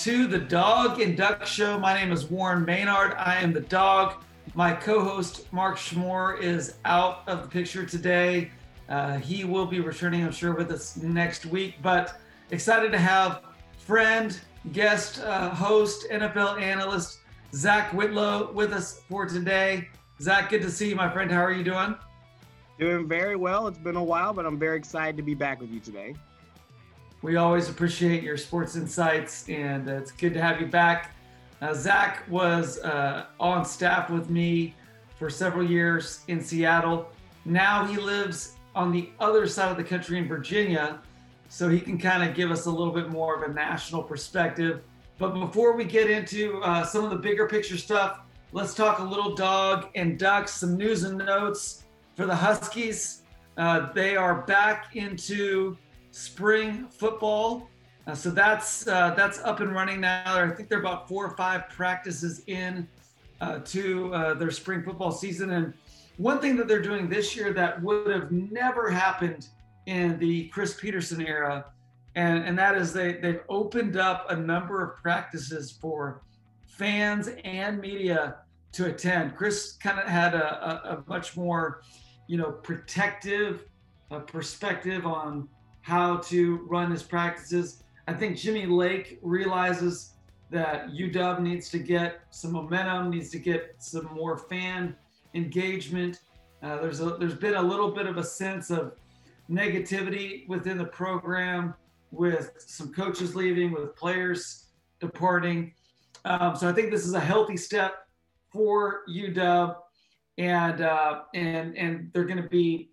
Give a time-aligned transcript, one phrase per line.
[0.00, 1.78] to the Dog and Duck Show.
[1.78, 3.14] My name is Warren Maynard.
[3.14, 4.22] I am the dog.
[4.54, 8.50] My co host, Mark Schmore, is out of the picture today.
[8.90, 12.20] Uh, he will be returning, I'm sure, with us next week, but
[12.50, 13.40] excited to have
[13.78, 14.38] friend,
[14.72, 17.20] guest, uh, host, NFL analyst,
[17.54, 19.88] Zach Whitlow with us for today.
[20.20, 21.30] Zach, good to see you, my friend.
[21.30, 21.94] How are you doing?
[22.78, 23.66] Doing very well.
[23.66, 26.14] It's been a while, but I'm very excited to be back with you today.
[27.22, 31.14] We always appreciate your sports insights, and it's good to have you back.
[31.62, 34.74] Uh, Zach was uh, on staff with me
[35.18, 37.08] for several years in Seattle.
[37.46, 41.00] Now he lives on the other side of the country in Virginia,
[41.48, 44.82] so he can kind of give us a little bit more of a national perspective.
[45.18, 48.20] But before we get into uh, some of the bigger picture stuff,
[48.52, 53.22] let's talk a little dog and ducks, some news and notes for the Huskies.
[53.56, 55.78] Uh, they are back into
[56.16, 57.68] spring football.
[58.06, 60.22] Uh, so that's uh, that's up and running now.
[60.24, 62.88] I think they're about four or five practices in
[63.40, 65.50] uh, to uh, their spring football season.
[65.50, 65.74] And
[66.16, 69.48] one thing that they're doing this year that would have never happened
[69.84, 71.66] in the Chris Peterson era,
[72.14, 76.22] and, and that is they they've opened up a number of practices for
[76.66, 78.36] fans and media
[78.72, 79.36] to attend.
[79.36, 81.82] Chris kind of had a, a, a, much more,
[82.26, 83.64] you know, protective
[84.10, 85.48] uh, perspective on
[85.86, 90.12] how to run his practices I think Jimmy Lake realizes
[90.50, 94.94] that UW needs to get some momentum, needs to get some more fan
[95.34, 96.20] engagement.
[96.62, 98.94] Uh, there's a, there's been a little bit of a sense of
[99.50, 101.74] negativity within the program,
[102.12, 104.66] with some coaches leaving, with players
[105.00, 105.74] departing.
[106.24, 108.06] Um, so I think this is a healthy step
[108.52, 109.76] for UW,
[110.38, 112.90] and uh, and and they're going to be,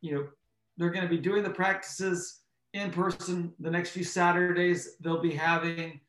[0.00, 0.28] you know,
[0.76, 2.41] they're going to be doing the practices
[2.74, 4.96] in person the next few Saturdays.
[5.00, 6.00] They'll be having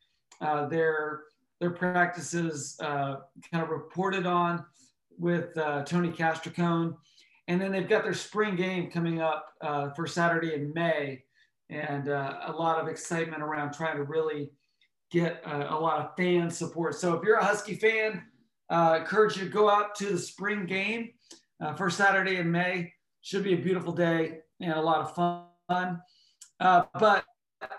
[0.41, 1.24] uh, their
[1.59, 3.18] their practices uh,
[3.51, 4.66] kind of reported on
[5.18, 6.96] with uh, Tony Castricone.
[7.47, 11.24] And then they've got their spring game coming up uh, for Saturday in May,
[11.69, 14.51] and uh, a lot of excitement around trying to really
[15.12, 16.95] get uh, a lot of fan support.
[16.95, 18.24] So if you're a Husky fan,
[18.69, 21.12] I encourage you to go out to the spring game
[21.78, 22.91] for Saturday in May.
[23.22, 26.01] Should be a beautiful day and a lot of fun.
[26.59, 27.25] Uh, but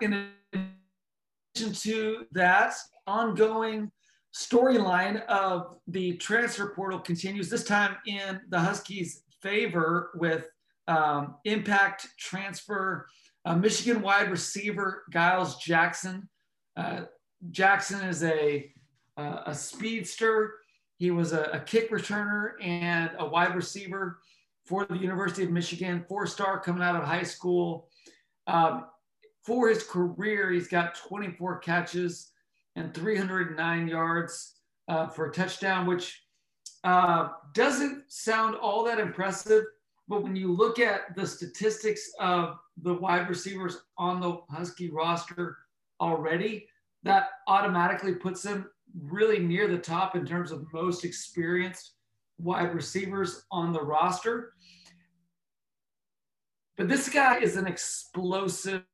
[0.00, 2.74] in addition to that,
[3.06, 3.90] ongoing
[4.34, 10.48] storyline of the transfer portal continues, this time in the Huskies' favor with
[10.88, 13.06] um, impact transfer
[13.44, 16.28] uh, Michigan wide receiver Giles Jackson.
[16.76, 17.02] Uh,
[17.50, 18.72] Jackson is a,
[19.16, 20.54] uh, a speedster.
[20.96, 24.18] He was a, a, kick returner and a wide receiver
[24.64, 27.88] for the University of Michigan, four star coming out of high school.
[28.46, 28.86] Um,
[29.44, 32.30] for his career, he's got 24 catches
[32.76, 34.54] and 309 yards
[34.88, 36.22] uh, for a touchdown, which
[36.82, 39.64] uh, doesn't sound all that impressive.
[40.08, 45.56] But when you look at the statistics of the wide receivers on the Husky roster
[46.00, 46.68] already,
[47.04, 48.68] that automatically puts him
[49.02, 51.92] really near the top in terms of most experienced
[52.38, 54.52] wide receivers on the roster.
[56.76, 58.84] But this guy is an explosive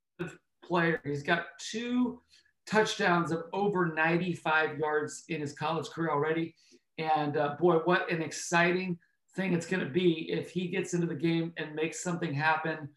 [0.63, 1.01] player.
[1.05, 2.21] He's got two
[2.67, 6.55] touchdowns of over 95 yards in his college career already.
[6.99, 8.99] And uh, boy, what an exciting
[9.35, 12.89] thing it's going to be if he gets into the game and makes something happen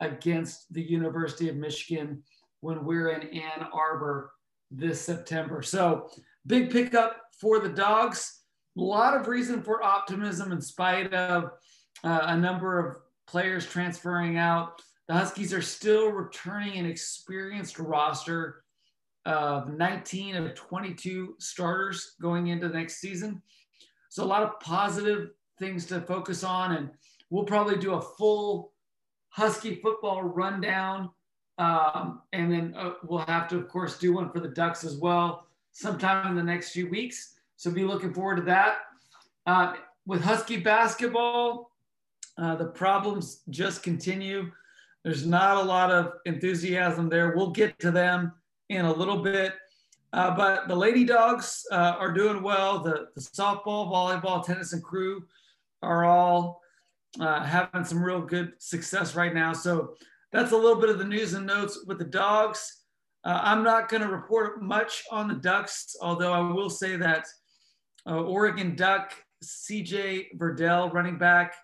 [0.00, 2.22] against the University of Michigan
[2.60, 4.32] when we're in Ann Arbor
[4.70, 5.62] this September.
[5.62, 6.08] So,
[6.46, 8.40] big pickup for the Dogs.
[8.76, 11.50] A lot of reason for optimism in spite of
[12.04, 14.80] uh, a number of players transferring out.
[15.08, 18.62] The Huskies are still returning an experienced roster
[19.24, 23.42] of 19 of 22 starters going into the next season.
[24.08, 26.90] So a lot of positive things to focus on, and
[27.30, 28.72] we'll probably do a full
[29.30, 31.10] Husky football rundown,
[31.56, 34.98] um, and then uh, we'll have to, of course, do one for the Ducks as
[34.98, 37.34] well sometime in the next few weeks.
[37.56, 38.78] So be looking forward to that.
[39.46, 41.71] Uh, with Husky basketball,
[42.38, 44.50] uh, the problems just continue.
[45.04, 47.34] There's not a lot of enthusiasm there.
[47.36, 48.32] We'll get to them
[48.68, 49.54] in a little bit.
[50.12, 52.80] Uh, but the Lady Dogs uh, are doing well.
[52.80, 55.24] The, the, softball, volleyball, tennis, and crew
[55.82, 56.60] are all
[57.18, 59.52] uh, having some real good success right now.
[59.52, 59.94] So
[60.30, 62.82] that's a little bit of the news and notes with the Dogs.
[63.24, 67.26] Uh, I'm not going to report much on the Ducks, although I will say that
[68.06, 71.54] uh, Oregon Duck CJ Verdell, running back,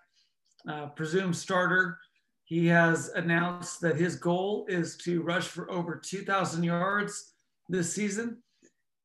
[0.67, 1.97] uh, presumed starter.
[2.45, 7.33] He has announced that his goal is to rush for over 2,000 yards
[7.69, 8.41] this season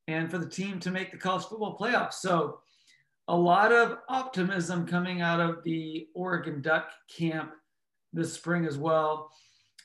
[0.09, 2.15] and for the team to make the college football playoffs.
[2.15, 2.61] So,
[3.29, 7.53] a lot of optimism coming out of the Oregon Duck camp
[8.13, 9.31] this spring as well.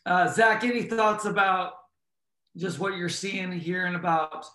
[0.05, 1.73] Uh, Zach, any thoughts about
[2.57, 4.45] just what you're seeing, hearing about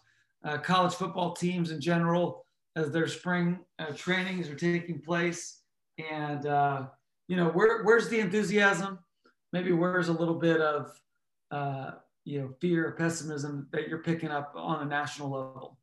[0.44, 2.44] uh, college football teams in general
[2.76, 5.62] as their spring uh, trainings are taking place?
[6.10, 6.86] And, uh,
[7.28, 8.98] you know, where, where's the enthusiasm?
[9.52, 11.00] Maybe where's a little bit of,
[11.50, 11.92] uh,
[12.24, 15.78] you know, fear or pessimism that you're picking up on a national level?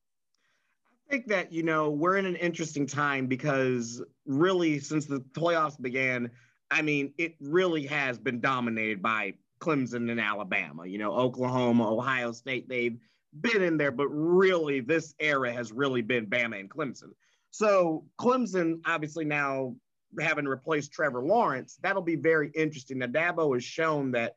[1.08, 5.82] I think that, you know, we're in an interesting time because really since the playoffs
[5.82, 6.32] began,
[6.70, 10.86] I mean, it really has been dominated by Clemson and Alabama.
[10.86, 12.98] You know, Oklahoma, Ohio State, they've
[13.40, 17.12] been in there, but really this era has really been Bama and Clemson.
[17.52, 19.76] So Clemson, obviously now
[20.20, 23.00] having replaced Trevor Lawrence, that'll be very interesting.
[23.00, 24.36] Now Dabo has shown that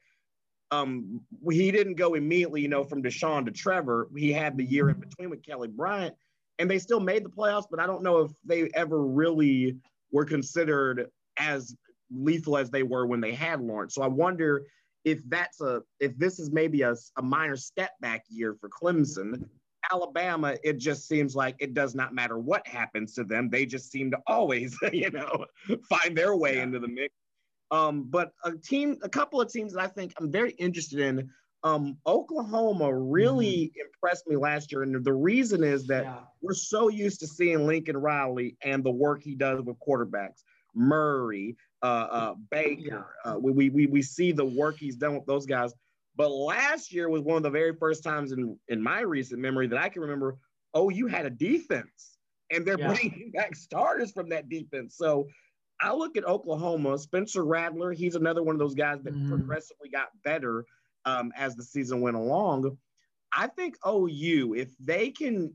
[0.71, 4.09] um, he didn't go immediately, you know, from Deshaun to Trevor.
[4.17, 6.15] He had the year in between with Kelly Bryant,
[6.59, 7.67] and they still made the playoffs.
[7.71, 9.77] But I don't know if they ever really
[10.11, 11.77] were considered as
[12.11, 13.95] lethal as they were when they had Lawrence.
[13.95, 14.65] So I wonder
[15.05, 19.47] if that's a if this is maybe a, a minor step back year for Clemson.
[19.93, 23.51] Alabama, it just seems like it does not matter what happens to them.
[23.51, 25.47] They just seem to always, you know,
[25.89, 26.63] find their way yeah.
[26.63, 27.15] into the mix.
[27.71, 31.31] Um, but a team, a couple of teams that I think I'm very interested in.
[31.63, 33.81] Um, Oklahoma really mm-hmm.
[33.87, 36.19] impressed me last year, and the reason is that yeah.
[36.43, 40.43] we're so used to seeing Lincoln Riley and the work he does with quarterbacks,
[40.75, 43.07] Murray, uh, uh, Baker.
[43.25, 43.33] Yeah.
[43.33, 45.73] Uh, we, we we see the work he's done with those guys.
[46.17, 49.67] But last year was one of the very first times in in my recent memory
[49.69, 50.37] that I can remember.
[50.73, 52.19] Oh, you had a defense,
[52.51, 52.93] and they're yeah.
[52.93, 54.97] bringing back starters from that defense.
[54.97, 55.29] So
[55.81, 57.93] I look at Oklahoma, Spencer Rattler.
[57.93, 59.29] He's another one of those guys that mm.
[59.29, 60.65] progressively got better
[61.05, 62.77] um, as the season went along.
[63.37, 65.55] I think OU, if they can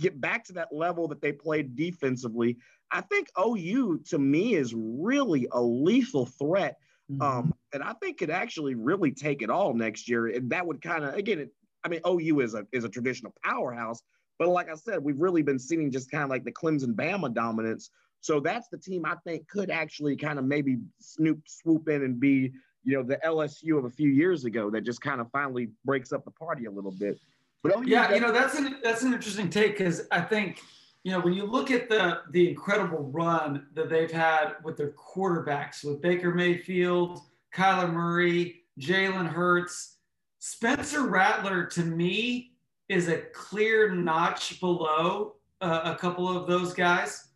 [0.00, 2.58] get back to that level that they played defensively,
[2.90, 6.76] I think OU to me is really a lethal threat.
[7.10, 7.22] Mm-hmm.
[7.22, 10.26] Um, and I think could actually really take it all next year.
[10.26, 11.50] And that would kind of again, it,
[11.84, 14.00] I mean, OU is a is a traditional powerhouse,
[14.38, 17.32] but like I said, we've really been seeing just kind of like the Clemson Bama
[17.32, 17.90] dominance
[18.20, 22.18] so that's the team I think could actually kind of maybe snoop swoop in and
[22.18, 22.52] be,
[22.84, 26.12] you know, the LSU of a few years ago that just kind of finally breaks
[26.12, 27.18] up the party a little bit.
[27.62, 30.60] But yeah, you know, that's an that's an interesting take because I think,
[31.04, 34.92] you know, when you look at the the incredible run that they've had with their
[34.92, 37.20] quarterbacks with Baker Mayfield,
[37.54, 39.98] Kyler Murray, Jalen Hurts,
[40.38, 42.52] Spencer Rattler to me
[42.88, 47.28] is a clear notch below uh, a couple of those guys.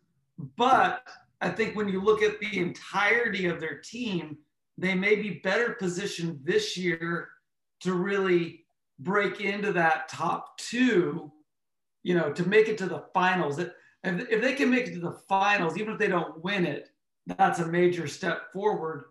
[0.57, 1.07] But
[1.41, 4.37] I think when you look at the entirety of their team,
[4.77, 7.29] they may be better positioned this year
[7.81, 8.65] to really
[8.99, 11.31] break into that top two,
[12.03, 13.59] you know, to make it to the finals.
[13.59, 13.71] If
[14.03, 16.89] if they can make it to the finals, even if they don't win it,
[17.25, 19.05] that's a major step forward,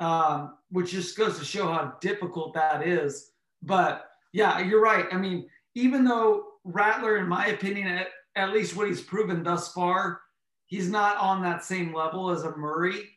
[0.00, 3.30] um, which just goes to show how difficult that is.
[3.62, 5.06] But yeah, you're right.
[5.12, 9.72] I mean, even though Rattler, in my opinion, at, at least what he's proven thus
[9.72, 10.20] far,
[10.66, 13.08] he's not on that same level as a Murray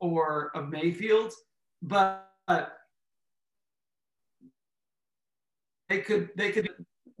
[0.00, 1.32] or a Mayfield,
[1.82, 2.26] but
[5.90, 6.70] they could they could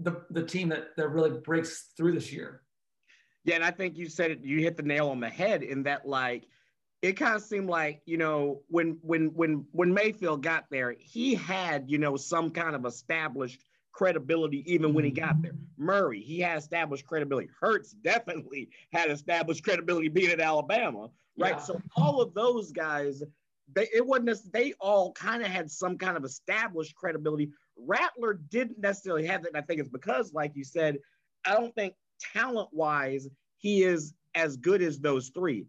[0.00, 2.62] the the team that that really breaks through this year.
[3.44, 4.44] Yeah, and I think you said it.
[4.44, 6.46] You hit the nail on the head in that like
[7.02, 11.34] it kind of seemed like you know when when when when Mayfield got there, he
[11.34, 15.54] had you know some kind of established credibility even when he got there.
[15.76, 17.48] Murray, he had established credibility.
[17.60, 21.54] Hurts definitely had established credibility being at Alabama, right?
[21.56, 21.58] Yeah.
[21.58, 23.22] So all of those guys,
[23.74, 27.50] they it wasn't they all kind of had some kind of established credibility.
[27.86, 29.48] Rattler didn't necessarily have that.
[29.48, 30.98] And I think it's because, like you said,
[31.44, 31.94] I don't think
[32.34, 35.66] talent-wise he is as good as those three.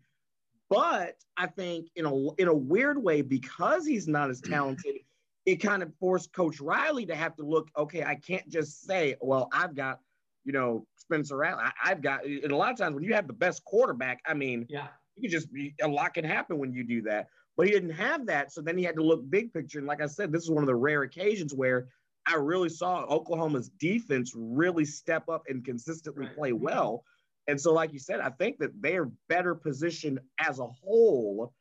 [0.70, 4.96] But I think in a in a weird way, because he's not as talented,
[5.46, 9.16] it kind of forced Coach Riley to have to look, okay, I can't just say,
[9.22, 10.00] well, I've got,
[10.46, 11.64] you know, Spencer Rattler.
[11.64, 14.34] I, have got, and a lot of times when you have the best quarterback, I
[14.34, 14.88] mean, yeah,
[15.18, 15.50] you can just,
[15.82, 17.28] a lot can happen when you do that.
[17.58, 18.54] But he didn't have that.
[18.54, 19.80] So then he had to look big picture.
[19.80, 21.88] And like I said, this is one of the rare occasions where
[22.28, 26.36] I really saw Oklahoma's defense really step up and consistently right.
[26.36, 27.04] play well.
[27.48, 31.54] And so, like you said, I think that they are better positioned as a whole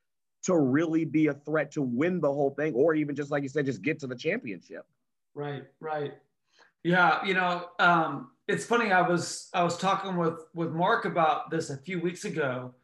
[0.45, 3.49] to really be a threat to win the whole thing, or even just like you
[3.49, 4.85] said, just get to the championship.
[5.35, 6.15] Right, right.
[6.83, 8.91] Yeah, you know, um, it's funny.
[8.91, 12.75] I was I was talking with with Mark about this a few weeks ago,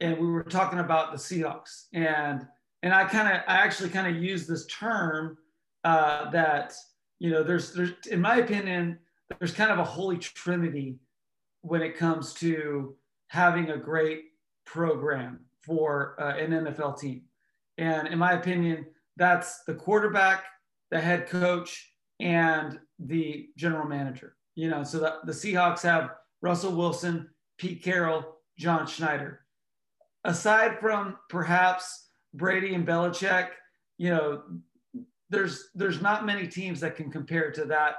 [0.00, 2.46] and we were talking about the Seahawks, and
[2.82, 5.38] and I kind of I actually kind of used this term
[5.84, 6.74] uh, that
[7.20, 8.98] you know, there's there's in my opinion,
[9.38, 10.98] there's kind of a holy trinity
[11.62, 12.96] when it comes to
[13.28, 14.24] having a great
[14.66, 17.22] program for uh, an NFL team.
[17.78, 18.86] And in my opinion,
[19.16, 20.44] that's the quarterback,
[20.90, 24.36] the head coach, and the general manager.
[24.54, 26.10] You know, so the, the Seahawks have
[26.42, 29.40] Russell Wilson, Pete Carroll, John Schneider.
[30.24, 33.48] Aside from perhaps Brady and Belichick,
[33.98, 34.42] you know,
[35.30, 37.94] there's there's not many teams that can compare to that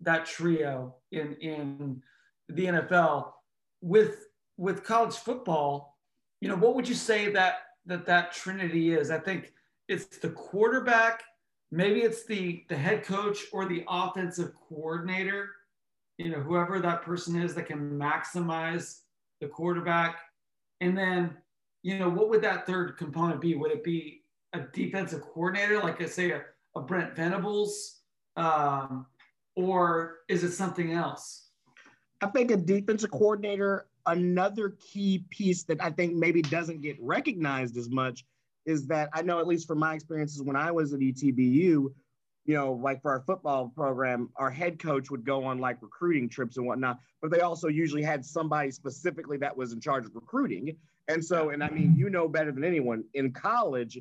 [0.00, 2.02] that trio in in
[2.48, 3.30] the NFL.
[3.80, 4.26] With
[4.56, 5.98] with college football,
[6.40, 9.10] you know, what would you say that that that trinity is?
[9.10, 9.52] I think
[9.88, 11.22] it's the quarterback,
[11.70, 15.50] maybe it's the the head coach or the offensive coordinator,
[16.18, 19.00] you know, whoever that person is that can maximize
[19.40, 20.16] the quarterback.
[20.80, 21.36] And then,
[21.82, 23.54] you know, what would that third component be?
[23.54, 24.22] Would it be
[24.54, 26.42] a defensive coordinator, like I say, a,
[26.74, 28.00] a Brent Venables,
[28.36, 29.06] um,
[29.56, 31.50] or is it something else?
[32.20, 33.86] I think a defensive coordinator.
[34.06, 38.24] Another key piece that I think maybe doesn't get recognized as much
[38.66, 41.92] is that I know, at least from my experiences when I was at ETBU,
[42.46, 46.28] you know, like for our football program, our head coach would go on like recruiting
[46.28, 50.14] trips and whatnot, but they also usually had somebody specifically that was in charge of
[50.14, 50.76] recruiting.
[51.08, 53.98] And so, and I mean, you know better than anyone in college,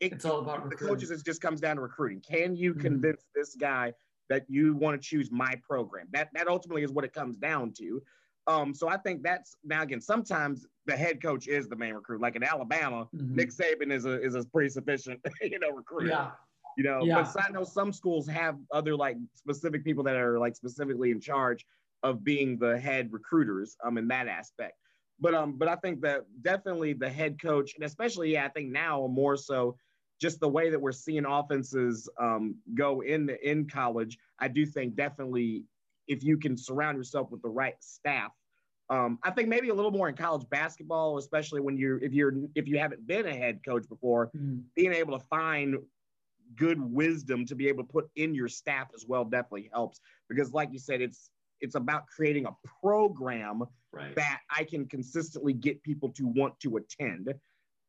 [0.00, 0.96] it, it's all about the recruiting.
[0.96, 1.10] coaches.
[1.10, 2.20] It just comes down to recruiting.
[2.20, 2.80] Can you mm-hmm.
[2.80, 3.92] convince this guy
[4.28, 6.06] that you want to choose my program?
[6.12, 8.02] That that ultimately is what it comes down to.
[8.46, 10.00] Um, so I think that's now again.
[10.00, 12.20] Sometimes the head coach is the main recruit.
[12.20, 13.34] Like in Alabama, mm-hmm.
[13.34, 16.08] Nick Saban is a is a pretty sufficient you know recruit.
[16.08, 16.30] Yeah.
[16.76, 17.28] You know, yeah.
[17.34, 21.20] but I know some schools have other like specific people that are like specifically in
[21.20, 21.66] charge
[22.04, 24.74] of being the head recruiters um in that aspect.
[25.20, 28.70] But um, but I think that definitely the head coach, and especially yeah, I think
[28.70, 29.76] now more so
[30.20, 34.66] just the way that we're seeing offenses um, go in the in college, I do
[34.66, 35.64] think definitely
[36.06, 38.32] if you can surround yourself with the right staff.
[38.90, 42.32] Um, I think maybe a little more in college basketball, especially when you're if you're
[42.54, 44.60] if you haven't been a head coach before, mm-hmm.
[44.74, 45.76] being able to find
[46.56, 50.54] good wisdom to be able to put in your staff as well definitely helps because
[50.54, 54.14] like you said it's it's about creating a program right.
[54.16, 57.32] that I can consistently get people to want to attend.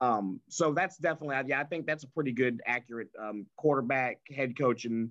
[0.02, 4.58] Um, so that's definitely, yeah, I think that's a pretty good, accurate um, quarterback, head
[4.58, 5.10] coach, and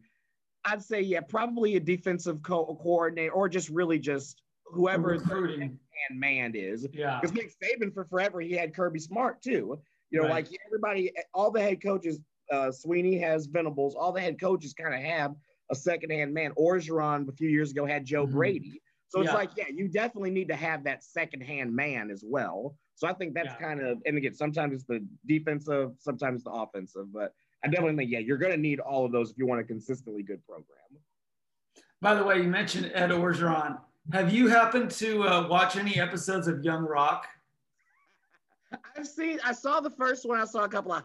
[0.64, 5.78] I'd say, yeah, probably a defensive co- coordinator or just really just whoever and
[6.12, 6.86] man is.
[6.92, 7.18] Yeah.
[7.20, 9.78] Because Nick Saban for forever, he had Kirby Smart too.
[10.10, 10.48] You know, right.
[10.48, 13.94] like everybody, all the head coaches, uh, Swinney has Venables.
[13.94, 15.34] All the head coaches kind of have
[15.70, 16.52] a secondhand man.
[16.58, 18.36] Orgeron a few years ago had Joe mm-hmm.
[18.36, 18.82] Brady.
[19.08, 19.36] So it's yeah.
[19.36, 22.74] like, yeah, you definitely need to have that secondhand man as well.
[22.98, 23.68] So I think that's yeah.
[23.68, 27.32] kind of, and again, sometimes it's the defensive, sometimes the offensive, but
[27.64, 29.64] I definitely think, yeah, you're going to need all of those if you want a
[29.64, 30.66] consistently good program.
[32.00, 33.78] By the way, you mentioned Ed Orgeron.
[34.12, 37.28] Have you happened to uh, watch any episodes of Young Rock?
[38.96, 40.40] I've seen, I saw the first one.
[40.40, 41.04] I saw a couple of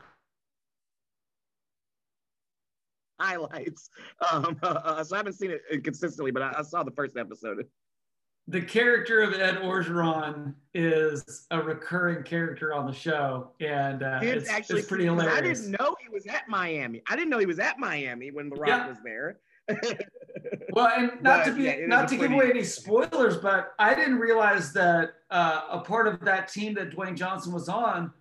[3.19, 3.91] highlights.
[4.31, 7.67] Um, uh, so I haven't seen it consistently, but I, I saw the first episode
[8.47, 14.43] the character of Ed Orgeron is a recurring character on the show, and uh, it's,
[14.43, 15.37] it's, actually it's pretty hilarious.
[15.37, 17.01] I didn't know he was at Miami.
[17.09, 18.87] I didn't know he was at Miami when The Rock yeah.
[18.87, 19.39] was there.
[20.73, 23.95] well, and not but, to be yeah, not to give away any spoilers, but I
[23.95, 28.11] didn't realize that uh, a part of that team that Dwayne Johnson was on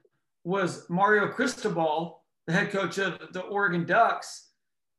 [0.45, 4.51] was Mario Cristobal, the head coach of the Oregon Ducks,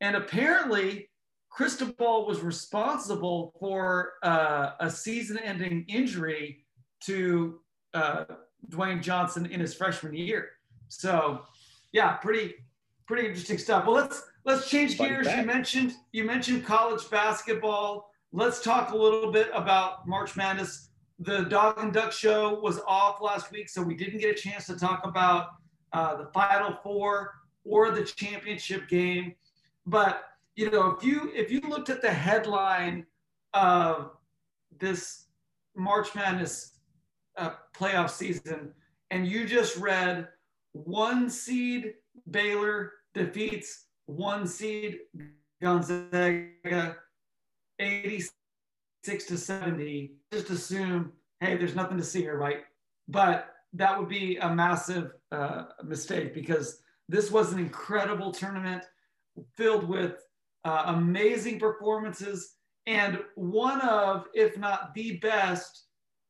[0.01, 1.09] and apparently
[1.53, 6.65] Cristobal was responsible for uh, a season-ending injury
[7.01, 7.59] to
[7.93, 8.25] uh,
[8.69, 10.49] Dwayne Johnson in his freshman year.
[10.87, 11.43] So,
[11.91, 12.55] yeah, pretty
[13.05, 13.85] pretty interesting stuff.
[13.85, 15.27] Well, let's let's change gears.
[15.27, 18.09] You mentioned you mentioned college basketball.
[18.31, 20.89] Let's talk a little bit about March Madness.
[21.19, 24.65] The Dog and Duck show was off last week, so we didn't get a chance
[24.65, 25.49] to talk about
[25.91, 29.35] uh, the Final Four or the championship game.
[29.85, 30.23] But
[30.55, 33.05] you know, if you if you looked at the headline
[33.53, 34.11] of
[34.79, 35.25] this
[35.75, 36.77] March Madness
[37.37, 38.73] uh, playoff season,
[39.11, 40.27] and you just read
[40.73, 41.93] one seed
[42.29, 44.99] Baylor defeats one seed
[45.61, 46.97] Gonzaga,
[47.79, 52.63] eighty-six to seventy, just assume, hey, there's nothing to see here, right?
[53.07, 58.83] But that would be a massive uh, mistake because this was an incredible tournament
[59.55, 60.23] filled with
[60.65, 62.55] uh, amazing performances,
[62.85, 65.85] and one of, if not the best,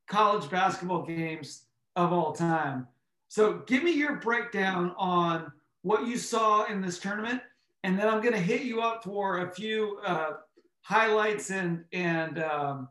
[0.07, 2.87] college basketball games of all time.
[3.27, 7.41] So, give me your breakdown on what you saw in this tournament
[7.83, 10.31] and then I'm going to hit you up for a few uh,
[10.81, 12.87] highlights and and um,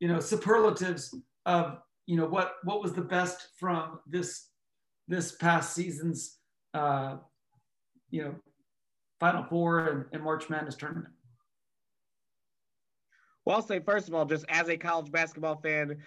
[0.00, 1.14] you know superlatives
[1.46, 4.48] of you know what what was the best from this
[5.08, 6.38] this past season's
[6.74, 7.16] uh,
[8.10, 8.34] you know
[9.20, 11.12] Final Four and, and March Madness tournament.
[13.44, 15.98] Well, I'll say first of all, just as a college basketball fan,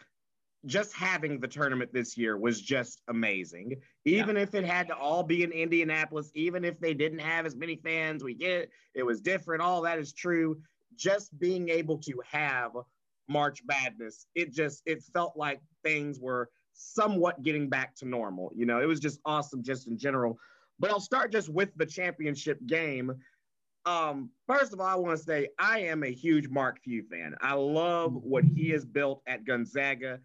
[0.65, 3.75] just having the tournament this year was just amazing.
[4.05, 4.43] Even yeah.
[4.43, 7.75] if it had to all be in Indianapolis, even if they didn't have as many
[7.75, 8.69] fans, we get it.
[8.95, 9.61] It was different.
[9.61, 10.61] All that is true.
[10.95, 12.71] Just being able to have
[13.27, 18.51] March Madness, it just it felt like things were somewhat getting back to normal.
[18.55, 20.37] You know, it was just awesome just in general.
[20.79, 23.13] But I'll start just with the championship game.
[23.85, 27.35] Um, first of all, I want to say I am a huge Mark Few fan.
[27.41, 30.19] I love what he has built at Gonzaga.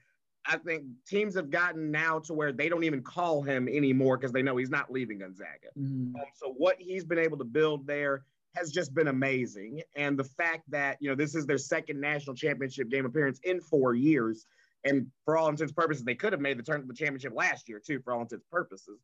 [0.46, 4.32] I think teams have gotten now to where they don't even call him anymore because
[4.32, 5.68] they know he's not leaving Gonzaga.
[5.78, 6.14] Mm.
[6.14, 8.22] Um, so what he's been able to build there
[8.56, 9.82] has just been amazing.
[9.96, 13.60] And the fact that you know this is their second national championship game appearance in
[13.60, 14.46] four years,
[14.84, 17.68] and for all intents and purposes, they could have made the turn the championship last
[17.68, 19.00] year too, for all intents and purposes.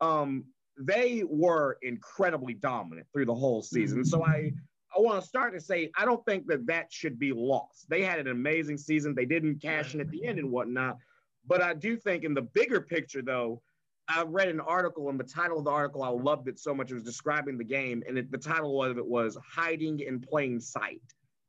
[0.00, 0.44] Um,
[0.78, 4.02] they were incredibly dominant through the whole season.
[4.02, 4.06] Mm.
[4.06, 4.52] So I
[4.96, 7.88] I want to start to say I don't think that that should be lost.
[7.88, 9.14] They had an amazing season.
[9.14, 10.98] They didn't cash in at the end and whatnot.
[11.46, 13.60] But I do think in the bigger picture, though,
[14.08, 16.90] I read an article and the title of the article, I loved it so much.
[16.90, 20.60] It was describing the game, and it, the title of it was Hiding in Plain
[20.60, 21.02] Sight.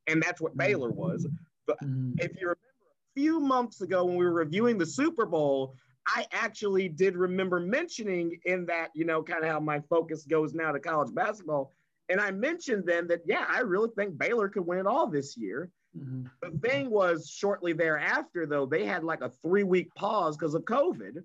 [0.08, 1.28] And that's what Baylor was.
[1.66, 2.14] But mm-hmm.
[2.20, 5.76] if you remember a few months ago when we were reviewing the Super Bowl,
[6.08, 10.54] I actually did remember mentioning in that, you know, kind of how my focus goes
[10.54, 11.72] now to college basketball
[12.10, 15.36] and I mentioned then that, yeah, I really think Baylor could win it all this
[15.38, 15.72] year.
[15.98, 16.26] Mm-hmm.
[16.42, 20.64] The thing was, shortly thereafter, though, they had like a three week pause because of
[20.64, 21.24] COVID.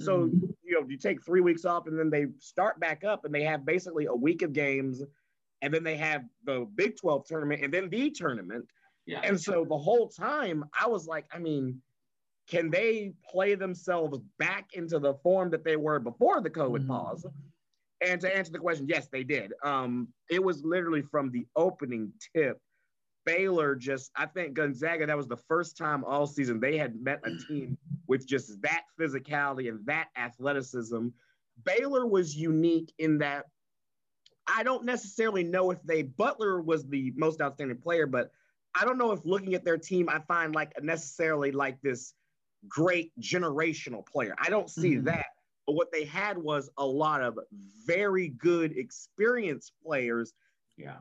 [0.00, 0.46] So, mm-hmm.
[0.64, 3.42] you know, you take three weeks off and then they start back up and they
[3.42, 5.02] have basically a week of games.
[5.60, 8.66] And then they have the Big 12 tournament and then the tournament.
[9.06, 9.20] Yeah.
[9.22, 11.82] And so the whole time I was like, I mean,
[12.52, 16.88] can they play themselves back into the form that they were before the COVID mm-hmm.
[16.88, 17.26] pause?
[18.06, 19.54] And to answer the question, yes, they did.
[19.64, 22.60] Um, it was literally from the opening tip.
[23.24, 27.22] Baylor just, I think Gonzaga, that was the first time all season they had met
[27.24, 31.08] a team with just that physicality and that athleticism.
[31.64, 33.46] Baylor was unique in that
[34.46, 38.30] I don't necessarily know if they, Butler was the most outstanding player, but
[38.74, 42.12] I don't know if looking at their team, I find like necessarily like this
[42.68, 44.34] great generational player.
[44.38, 45.06] I don't see mm-hmm.
[45.06, 45.26] that.
[45.66, 47.38] But what they had was a lot of
[47.86, 50.32] very good experienced players.
[50.76, 50.96] Yeah.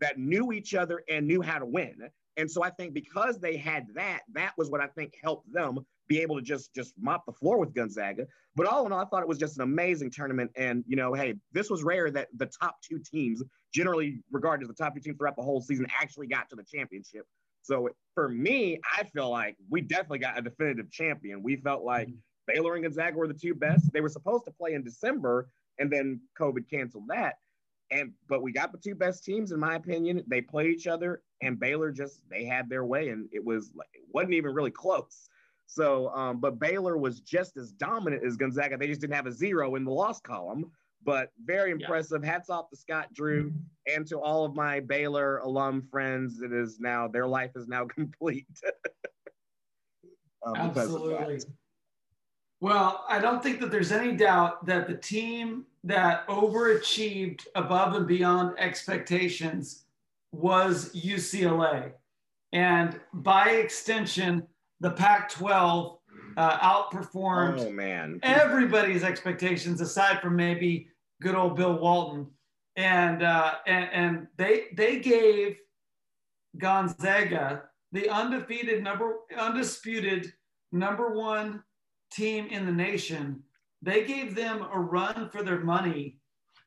[0.00, 2.08] That knew each other and knew how to win.
[2.36, 5.80] And so I think because they had that, that was what I think helped them
[6.06, 8.26] be able to just just mop the floor with Gonzaga.
[8.54, 10.50] But all in all, I thought it was just an amazing tournament.
[10.56, 13.42] And you know, hey, this was rare that the top two teams,
[13.74, 16.64] generally regarded as the top two teams throughout the whole season, actually got to the
[16.64, 17.26] championship.
[17.68, 21.42] So for me, I feel like we definitely got a definitive champion.
[21.42, 22.16] We felt like mm-hmm.
[22.46, 23.92] Baylor and Gonzaga were the two best.
[23.92, 27.34] They were supposed to play in December, and then COVID canceled that.
[27.90, 30.24] And but we got the two best teams, in my opinion.
[30.28, 33.88] They played each other, and Baylor just they had their way, and it was like
[33.92, 35.28] it wasn't even really close.
[35.66, 38.78] So, um, but Baylor was just as dominant as Gonzaga.
[38.78, 40.70] They just didn't have a zero in the loss column
[41.04, 42.22] but very impressive.
[42.24, 42.32] Yeah.
[42.32, 43.52] Hats off to Scott Drew
[43.86, 46.40] and to all of my Baylor alum friends.
[46.42, 48.46] It is now their life is now complete.
[50.44, 51.40] um, Absolutely.
[52.60, 58.06] Well, I don't think that there's any doubt that the team that overachieved above and
[58.06, 59.84] beyond expectations
[60.32, 61.92] was UCLA.
[62.52, 64.46] And by extension,
[64.80, 65.97] the Pac 12
[66.38, 68.20] uh, outperformed oh, man.
[68.22, 70.88] everybody's expectations, aside from maybe
[71.20, 72.28] good old Bill Walton.
[72.76, 75.56] And, uh, and, and they, they gave
[76.56, 80.32] Gonzaga the undefeated number, undisputed
[80.70, 81.64] number one
[82.12, 83.42] team in the nation.
[83.82, 86.18] They gave them a run for their money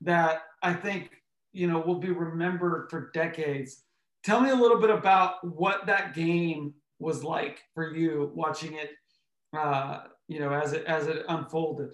[0.01, 1.11] that I think,
[1.53, 3.83] you know, will be remembered for decades.
[4.25, 8.91] Tell me a little bit about what that game was like for you watching it
[9.57, 11.89] uh, you know, as it as it unfolded.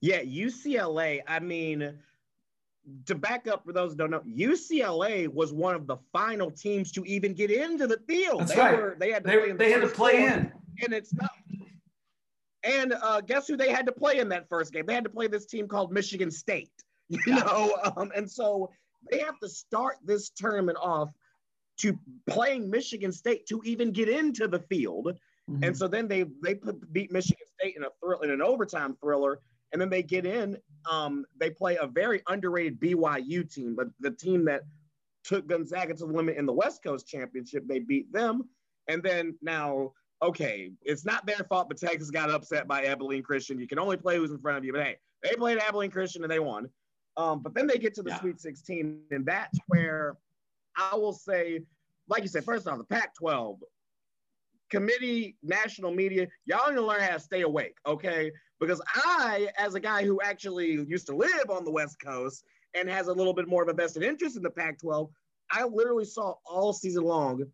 [0.00, 1.20] Yeah, UCLA.
[1.26, 1.98] I mean,
[3.06, 6.90] to back up for those who don't know, UCLA was one of the final teams
[6.92, 8.40] to even get into the field.
[8.40, 8.76] That's they right.
[8.76, 10.52] Were, they had to they, play, they had to play in,
[10.82, 11.30] and it's not.
[12.62, 14.84] And uh, guess who they had to play in that first game?
[14.86, 16.70] They had to play this team called Michigan State.
[17.10, 17.34] You yeah.
[17.38, 18.70] know, um, and so
[19.10, 21.10] they have to start this tournament off
[21.80, 25.16] to playing Michigan State to even get into the field.
[25.50, 25.64] Mm-hmm.
[25.64, 28.96] And so then they they put, beat Michigan State in a thrill in an overtime
[29.00, 29.40] thriller.
[29.72, 30.56] and then they get in.
[30.90, 34.62] Um, they play a very underrated BYU team, but the team that
[35.24, 38.48] took Gonzaga to the limit in the West Coast Championship, they beat them.
[38.88, 43.58] And then now, okay, it's not their fault, but Texas got upset by Abilene Christian.
[43.58, 46.22] You can only play who's in front of you, but hey, they played Abilene Christian
[46.22, 46.68] and they won.
[47.16, 48.20] Um, but then they get to the yeah.
[48.20, 50.16] Sweet 16, and that's where
[50.76, 51.60] I will say,
[52.08, 53.58] like you said, first off, the Pac 12
[54.70, 58.30] committee, national media, y'all need to learn how to stay awake, okay?
[58.60, 62.88] Because I, as a guy who actually used to live on the West Coast and
[62.88, 65.10] has a little bit more of a vested interest in the Pac 12,
[65.50, 67.44] I literally saw all season long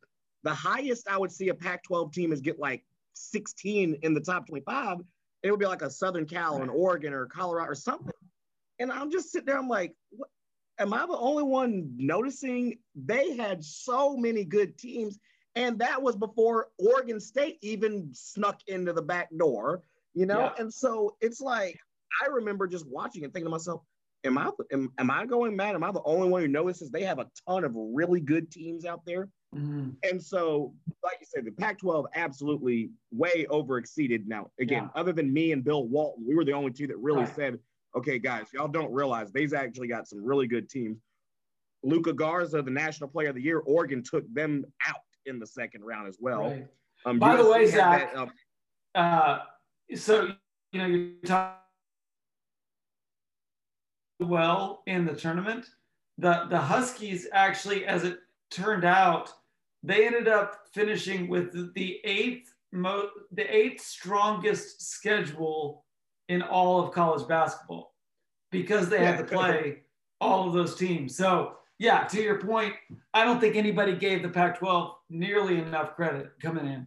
[0.46, 4.20] the highest I would see a Pac 12 team is get like 16 in the
[4.20, 4.98] top 25.
[5.42, 8.12] It would be like a Southern Cal or an Oregon or Colorado or something.
[8.78, 10.28] And I'm just sitting there, I'm like, what?
[10.78, 15.18] Am I the only one noticing they had so many good teams?
[15.54, 19.82] And that was before Oregon State even snuck into the back door,
[20.14, 20.40] you know?
[20.40, 20.52] Yeah.
[20.58, 21.78] And so it's like,
[22.22, 23.82] I remember just watching and thinking to myself,
[24.24, 25.74] am I, am, am I going mad?
[25.74, 28.84] Am I the only one who notices they have a ton of really good teams
[28.84, 29.28] out there?
[29.54, 29.90] Mm-hmm.
[30.02, 34.28] And so, like you said, the Pac 12 absolutely way over exceeded.
[34.28, 35.00] Now, again, yeah.
[35.00, 37.34] other than me and Bill Walton, we were the only two that really right.
[37.34, 37.58] said,
[37.96, 40.98] okay, guys, y'all don't realize they've actually got some really good teams.
[41.82, 45.84] Luka Garza, the National Player of the Year, Oregon took them out in the second
[45.84, 46.42] round as well.
[46.42, 46.66] Right.
[47.04, 48.32] Um, By USC the way, Zach, that, um,
[48.94, 49.38] uh,
[49.94, 50.28] so
[50.72, 51.56] you know you're talking
[54.20, 55.66] well in the tournament.
[56.18, 58.18] The the Huskies actually, as it
[58.50, 59.30] turned out,
[59.82, 65.85] they ended up finishing with the eighth mo- the eighth strongest schedule
[66.28, 67.94] in all of college basketball
[68.50, 69.82] because they had to play
[70.20, 71.16] all of those teams.
[71.16, 72.74] So, yeah, to your point,
[73.14, 76.86] I don't think anybody gave the Pac 12 nearly enough credit coming in.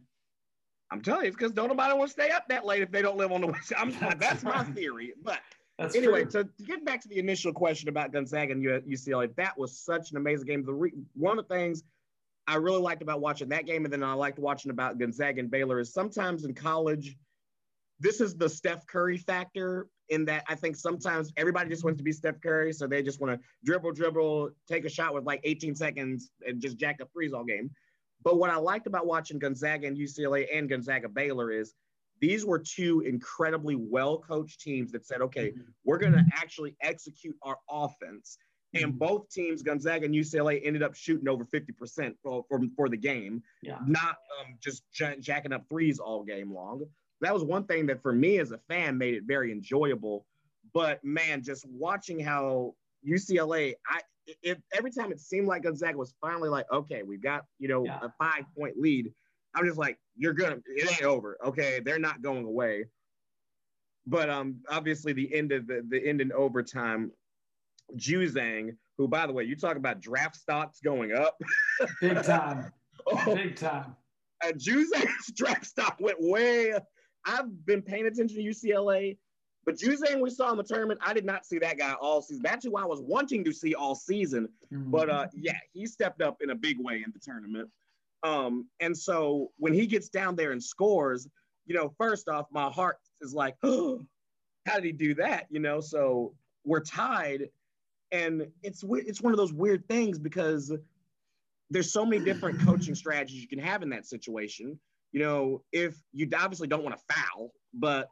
[0.91, 3.17] I'm telling you, it's because nobody want to stay up that late if they don't
[3.17, 3.71] live on the West.
[3.77, 5.13] I'm, that's, that's my theory.
[5.23, 5.39] But
[5.77, 6.43] that's anyway, true.
[6.43, 10.11] to, to get back to the initial question about Gonzaga and UCLA, that was such
[10.11, 10.65] an amazing game.
[10.65, 11.83] The re, one of the things
[12.47, 15.51] I really liked about watching that game, and then I liked watching about Gonzaga and
[15.51, 17.15] Baylor, is sometimes in college–
[17.99, 22.03] this is the Steph Curry factor in that I think sometimes everybody just wants to
[22.03, 25.41] be Steph Curry, so they just want to dribble, dribble, take a shot with like
[25.43, 27.69] 18 seconds and just jack up threes all game.
[28.23, 31.73] But what I liked about watching Gonzaga and UCLA and Gonzaga Baylor is
[32.21, 35.53] these were two incredibly well coached teams that said, okay,
[35.85, 38.37] we're going to actually execute our offense.
[38.75, 42.97] And both teams, Gonzaga and UCLA, ended up shooting over 50% for, for, for the
[42.97, 43.79] game, yeah.
[43.87, 46.83] not um, just jacking up threes all game long
[47.21, 50.25] that was one thing that for me as a fan made it very enjoyable.
[50.73, 52.75] But man, just watching how
[53.07, 54.01] UCLA, I
[54.43, 57.85] if every time it seemed like Gonzaga was finally like, okay, we've got you know
[57.85, 57.99] yeah.
[58.01, 59.11] a five point lead.
[59.55, 61.37] I'm just like, you're gonna, it ain't over.
[61.43, 62.85] Okay, they're not going away.
[64.05, 67.11] But um, obviously the end of the the end in overtime,
[67.95, 71.37] Juzang, who by the way, you talk about draft stocks going up,
[72.01, 72.71] big time,
[73.07, 73.95] oh, big time.
[74.43, 76.73] Uh, Juzang's draft stock went way
[77.25, 79.17] I've been paying attention to UCLA,
[79.65, 82.41] but Juzang we saw in the tournament, I did not see that guy all season.
[82.43, 84.49] That's who I was wanting to see all season.
[84.73, 84.91] Mm-hmm.
[84.91, 87.69] But uh, yeah, he stepped up in a big way in the tournament.
[88.23, 91.27] Um, and so when he gets down there and scores,
[91.65, 94.03] you know, first off, my heart is like, oh,
[94.65, 95.47] how did he do that?
[95.49, 96.33] You know, so
[96.65, 97.49] we're tied,
[98.11, 100.73] and it's it's one of those weird things because
[101.69, 104.79] there's so many different coaching strategies you can have in that situation
[105.11, 108.09] you know, if you obviously don't want to foul, but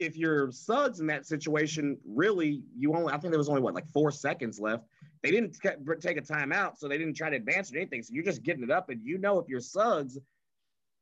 [0.00, 0.50] if you're
[0.98, 4.58] in that situation, really, you only, I think there was only what, like four seconds
[4.58, 4.84] left.
[5.22, 5.56] They didn't
[6.00, 8.02] take a timeout, so they didn't try to advance or anything.
[8.02, 8.90] So you're just getting it up.
[8.90, 9.60] And you know, if you're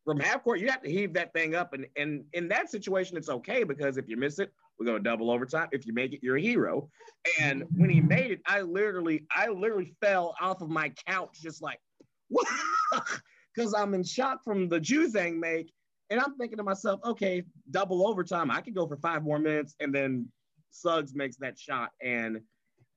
[0.05, 1.73] from half court, you have to heave that thing up.
[1.75, 5.09] And, and in that situation, it's okay because if you miss it, we're going to
[5.09, 5.69] double overtime.
[5.73, 6.89] If you make it, you're a hero.
[7.41, 11.63] And when he made it, I literally, I literally fell off of my couch, just
[11.63, 11.79] like,
[12.29, 12.47] what?
[13.55, 15.73] Because I'm in shock from the Juzang make.
[16.11, 18.51] And I'm thinking to myself, okay, double overtime.
[18.51, 19.75] I could go for five more minutes.
[19.81, 20.29] And then
[20.71, 21.91] Suggs makes that shot.
[22.03, 22.41] And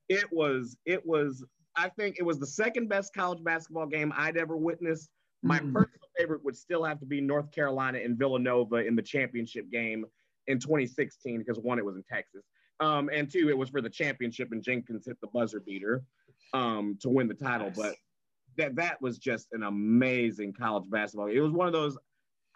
[0.08, 1.44] it was, it was,
[1.76, 5.08] I think it was the second best college basketball game I'd ever witnessed.
[5.42, 5.72] My mm.
[5.72, 10.04] personal favorite would still have to be North Carolina and Villanova in the championship game
[10.46, 12.42] in 2016, because one, it was in Texas.
[12.80, 16.04] Um, and two, it was for the championship, and Jenkins hit the buzzer beater
[16.52, 17.68] um, to win the title.
[17.68, 17.76] Nice.
[17.76, 17.94] But
[18.56, 21.28] that that was just an amazing college basketball.
[21.28, 21.96] It was one of those.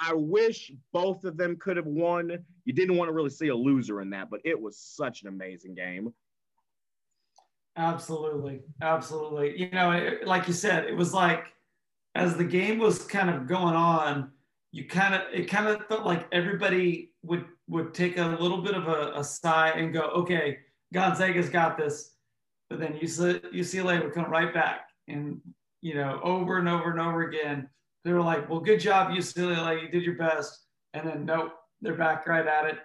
[0.00, 2.38] I wish both of them could have won.
[2.64, 5.28] You didn't want to really see a loser in that, but it was such an
[5.28, 6.14] amazing game.
[7.76, 9.58] Absolutely, absolutely.
[9.58, 11.44] You know, it, like you said, it was like
[12.14, 14.32] as the game was kind of going on,
[14.72, 18.74] you kind of it kind of felt like everybody would would take a little bit
[18.74, 20.58] of a, a sigh and go, okay,
[20.92, 22.14] Gonzaga's got this.
[22.68, 25.40] But then UCLA would come right back and,
[25.80, 27.68] you know, over and over and over again.
[28.04, 29.82] They were like, well, good job, UCLA.
[29.82, 30.66] You did your best.
[30.94, 32.78] And then, nope, they're back right at it.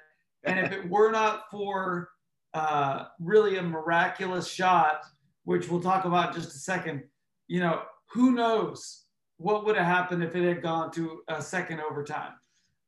[0.43, 2.09] And if it were not for
[2.53, 5.03] uh, really a miraculous shot,
[5.43, 7.03] which we'll talk about in just a second,
[7.47, 9.03] you know, who knows
[9.37, 12.33] what would have happened if it had gone to a second overtime.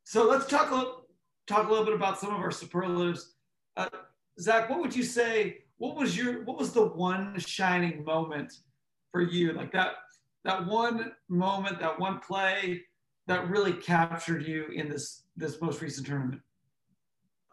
[0.04, 1.06] So let's talk a little,
[1.48, 3.36] talk a little bit about some of our superlatives.
[3.76, 3.90] Uh,
[4.40, 5.66] Zach, what would you say?
[5.78, 8.54] What was your what was the one shining moment
[9.12, 9.54] for you?
[9.54, 9.96] Like that
[10.44, 12.82] that one moment, that one play
[13.28, 16.42] that really captured you in this this most recent tournament?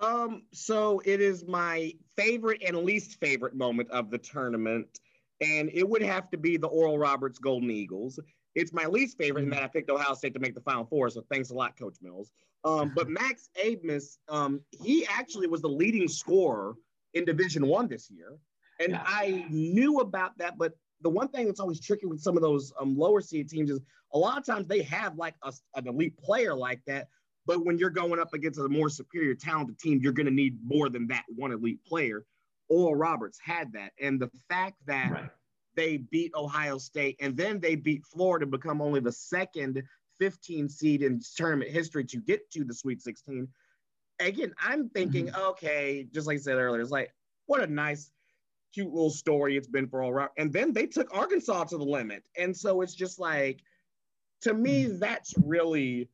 [0.00, 5.00] Um, so it is my favorite and least favorite moment of the tournament,
[5.40, 8.18] and it would have to be the Oral Roberts Golden Eagles.
[8.54, 11.10] It's my least favorite in that I picked Ohio State to make the Final Four.
[11.10, 12.30] So thanks a lot, Coach Mills.
[12.64, 16.74] Um, but Max Abmas, um, he actually was the leading scorer
[17.14, 18.36] in Division One this year,
[18.80, 19.02] and yeah.
[19.04, 20.58] I knew about that.
[20.58, 23.70] But the one thing that's always tricky with some of those um, lower seed teams
[23.70, 23.80] is
[24.12, 27.08] a lot of times they have like a, an elite player like that.
[27.46, 30.58] But when you're going up against a more superior talented team, you're going to need
[30.64, 32.24] more than that one elite player.
[32.68, 33.92] Oral Roberts had that.
[34.00, 35.30] And the fact that right
[35.76, 39.82] they beat Ohio State, and then they beat Florida, to become only the second
[40.18, 43.48] 15 seed in tournament history to get to the Sweet 16.
[44.20, 45.42] Again, I'm thinking, mm-hmm.
[45.50, 47.12] okay, just like I said earlier, it's like,
[47.46, 48.10] what a nice,
[48.74, 50.30] cute little story it's been for all right.
[50.36, 52.24] And then they took Arkansas to the limit.
[52.36, 53.60] And so it's just like,
[54.42, 54.98] to me, mm-hmm.
[54.98, 56.08] that's really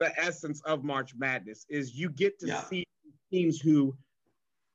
[0.00, 2.62] the essence of March Madness is you get to yeah.
[2.62, 2.84] see
[3.30, 3.96] teams who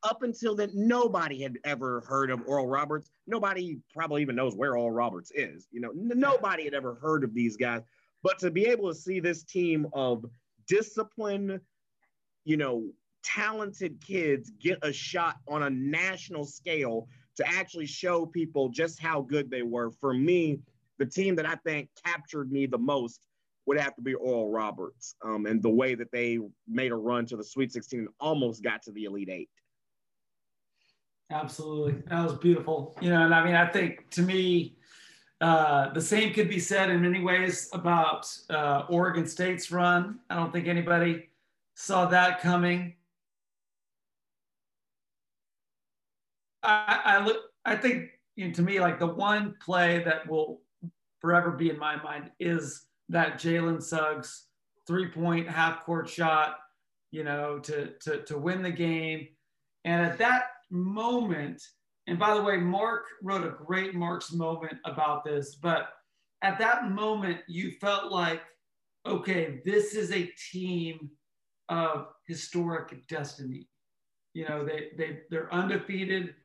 [0.03, 3.11] up until then, nobody had ever heard of Oral Roberts.
[3.27, 5.67] Nobody probably even knows where Oral Roberts is.
[5.71, 7.81] You know, n- nobody had ever heard of these guys.
[8.23, 10.25] But to be able to see this team of
[10.67, 11.59] discipline,
[12.45, 12.85] you know,
[13.23, 19.21] talented kids get a shot on a national scale to actually show people just how
[19.21, 19.91] good they were.
[19.91, 20.59] For me,
[20.97, 23.27] the team that I think captured me the most
[23.65, 27.25] would have to be Oral Roberts um, and the way that they made a run
[27.27, 29.49] to the Sweet 16 and almost got to the Elite Eight.
[31.31, 32.01] Absolutely.
[32.07, 32.97] That was beautiful.
[33.01, 34.75] You know, and I mean, I think to me,
[35.41, 40.19] uh, the same could be said in many ways about uh, Oregon State's run.
[40.29, 41.29] I don't think anybody
[41.75, 42.95] saw that coming.
[46.63, 47.37] I, I look.
[47.65, 50.61] I think you know, to me, like the one play that will
[51.21, 54.47] forever be in my mind is that Jalen Suggs
[54.87, 56.57] three-point half-court shot.
[57.11, 59.27] You know, to to to win the game,
[59.83, 61.63] and at that moment,
[62.05, 65.89] and by the way, Mark wrote a great Mark's moment about this, but
[66.41, 68.41] at that moment, you felt like,
[69.05, 71.09] okay, this is a team
[71.67, 73.67] of historic destiny.
[74.33, 76.35] You know, they, they, they're undefeated.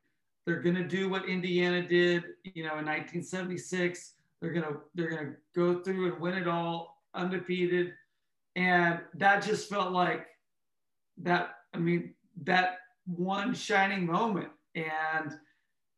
[0.47, 4.15] They're going to do what Indiana did, you know, in 1976.
[4.41, 7.93] They're going to, they're going to go through and win it all undefeated.
[8.57, 10.27] And that just felt like
[11.19, 11.57] that.
[11.73, 14.51] I mean, that one shining moment.
[14.75, 15.33] And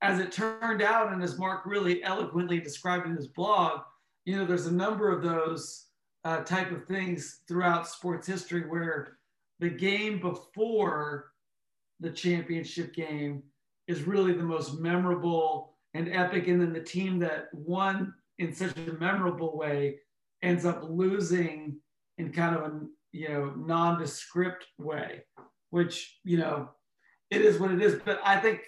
[0.03, 3.81] as it turned out, and as Mark really eloquently described in his blog,
[4.25, 5.87] you know, there's a number of those
[6.25, 9.19] uh, type of things throughout sports history where
[9.61, 11.33] the game before
[12.01, 13.43] the championship game
[13.89, 16.49] is really the most memorable and epic.
[16.49, 19.99] And then the team that won in such a memorable way
[20.43, 21.79] ends up losing
[22.19, 22.81] in kind of a
[23.13, 25.23] you know nondescript way,
[25.71, 26.69] which you know
[27.31, 28.01] it is what it is.
[28.05, 28.63] But I think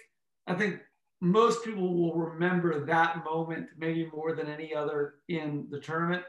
[0.47, 0.79] I think
[1.21, 6.23] most people will remember that moment maybe more than any other in the tournament.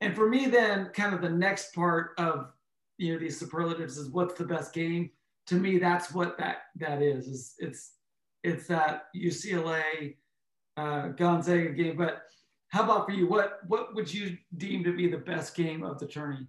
[0.00, 2.50] And for me, then kind of the next part of
[2.98, 5.10] you know these superlatives is what's the best game.
[5.46, 7.26] To me, that's what that that is.
[7.26, 7.92] Is it's
[8.44, 10.16] it's that UCLA
[10.76, 11.96] uh, Gonzaga game.
[11.96, 12.22] But
[12.68, 13.26] how about for you?
[13.26, 16.46] What what would you deem to be the best game of the tourney?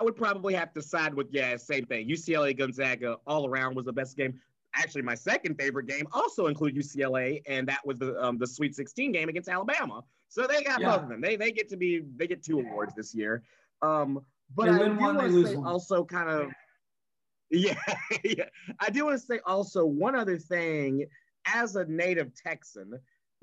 [0.00, 2.08] I would probably have to side with yeah, same thing.
[2.08, 4.40] UCLA Gonzaga all around was the best game.
[4.74, 8.76] Actually, my second favorite game also included UCLA, and that was the um, the Sweet
[8.76, 10.04] 16 game against Alabama.
[10.28, 10.92] So they got yeah.
[10.92, 11.20] both of them.
[11.20, 13.42] They they get to be they get two awards this year.
[13.82, 14.20] Um,
[14.54, 16.50] but I do want to say also kind of
[17.50, 17.74] yeah,
[18.24, 18.44] yeah.
[18.80, 21.06] I do want to say also one other thing.
[21.54, 22.92] As a native Texan,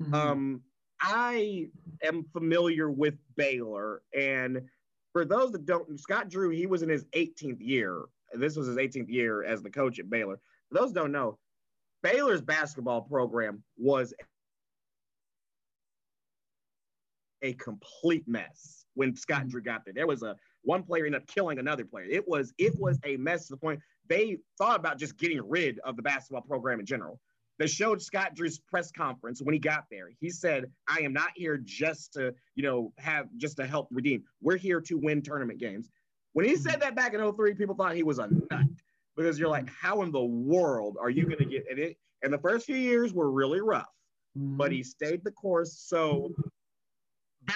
[0.00, 0.14] mm-hmm.
[0.14, 0.60] um,
[1.00, 1.66] I
[2.04, 4.60] am familiar with Baylor and
[5.16, 8.02] for those that don't, Scott Drew, he was in his 18th year.
[8.34, 10.38] This was his 18th year as the coach at Baylor.
[10.68, 11.38] For those don't know,
[12.02, 14.12] Baylor's basketball program was
[17.40, 18.84] a complete mess.
[18.92, 19.48] when Scott mm-hmm.
[19.48, 19.94] Drew got there.
[19.94, 20.36] There was a
[20.66, 22.06] one player ended up killing another player.
[22.10, 25.78] It was it was a mess to the point they thought about just getting rid
[25.80, 27.18] of the basketball program in general.
[27.58, 30.10] They showed Scott Drew's press conference when he got there.
[30.20, 34.24] He said, "I am not here just to, you know, have just to help redeem.
[34.42, 35.88] We're here to win tournament games."
[36.34, 38.66] When he said that back in 03, people thought he was a nut
[39.16, 41.96] because you're like, how in the world are you going to get and it?
[42.22, 43.88] And the first few years were really rough,
[44.36, 44.56] mm-hmm.
[44.56, 45.78] but he stayed the course.
[45.78, 46.34] So,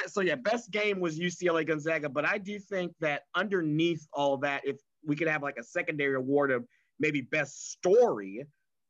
[0.07, 2.09] so yeah, best game was UCLA Gonzaga.
[2.09, 6.16] But I do think that underneath all that, if we could have like a secondary
[6.16, 6.64] award of
[6.98, 8.44] maybe best story,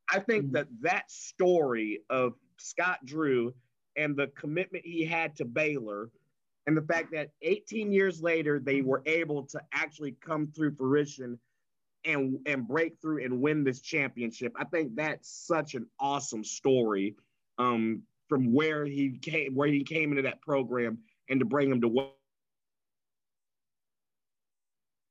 [0.09, 0.55] I think mm-hmm.
[0.55, 3.55] that that story of Scott Drew
[3.97, 6.11] and the commitment he had to Baylor
[6.67, 11.39] and the fact that 18 years later they were able to actually come through fruition
[12.05, 14.53] and and break through and win this championship.
[14.57, 17.15] I think that's such an awesome story
[17.59, 21.83] um, from where he came where he came into that program and to bring him
[21.83, 22.15] to what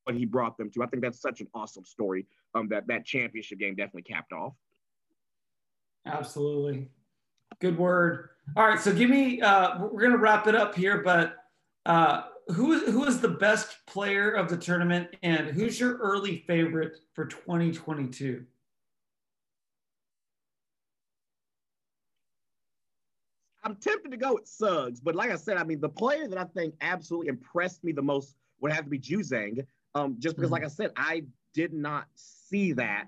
[0.05, 0.81] what he brought them to.
[0.81, 4.53] I think that's such an awesome story um, that that championship game definitely capped off.
[6.07, 6.87] Absolutely.
[7.59, 8.29] Good word.
[8.55, 9.41] All right, so give me.
[9.41, 11.35] Uh, we're gonna wrap it up here, but
[11.85, 16.97] uh, who who is the best player of the tournament, and who's your early favorite
[17.13, 18.45] for 2022?
[23.69, 26.39] I'm tempted to go with Suggs, but like I said, I mean, the player that
[26.39, 30.47] I think absolutely impressed me the most would have to be Juzang, um, just because,
[30.47, 30.53] mm-hmm.
[30.53, 33.05] like I said, I did not see that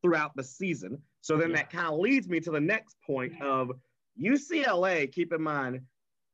[0.00, 0.98] throughout the season.
[1.20, 1.56] So then yeah.
[1.56, 3.72] that kind of leads me to the next point of
[4.18, 5.12] UCLA.
[5.12, 5.82] Keep in mind,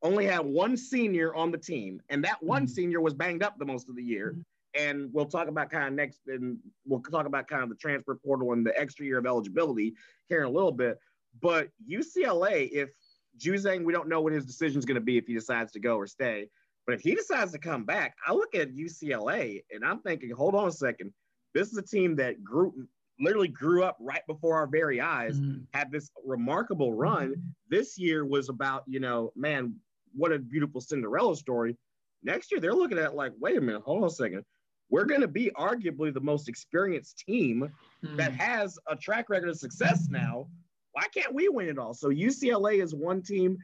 [0.01, 2.73] only had one senior on the team, and that one mm-hmm.
[2.73, 4.31] senior was banged up the most of the year.
[4.31, 4.41] Mm-hmm.
[4.77, 8.15] And we'll talk about kind of next, and we'll talk about kind of the transfer
[8.15, 9.95] portal and the extra year of eligibility
[10.29, 10.97] here in a little bit.
[11.41, 12.91] But UCLA, if
[13.39, 15.79] Juzang, we don't know what his decision is going to be if he decides to
[15.79, 16.47] go or stay.
[16.85, 20.55] But if he decides to come back, I look at UCLA and I'm thinking, hold
[20.55, 21.11] on a second.
[21.53, 22.73] This is a team that grew
[23.19, 25.61] literally grew up right before our very eyes, mm-hmm.
[25.73, 27.29] had this remarkable run.
[27.29, 27.47] Mm-hmm.
[27.69, 29.75] This year was about, you know, man,
[30.13, 31.77] what a beautiful Cinderella story.
[32.23, 34.43] Next year, they're looking at like, wait a minute, hold on a second.
[34.89, 37.71] We're going to be arguably the most experienced team
[38.03, 38.17] mm.
[38.17, 40.47] that has a track record of success now.
[40.95, 41.93] Why can't we win it all?
[41.93, 43.57] So UCLA is one team.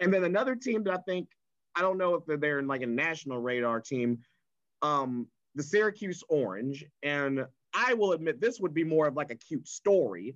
[0.00, 1.28] And then another team that I think,
[1.74, 4.18] I don't know if they're there in like a national radar team,
[4.82, 6.84] um, the Syracuse Orange.
[7.02, 10.34] And I will admit this would be more of like a cute story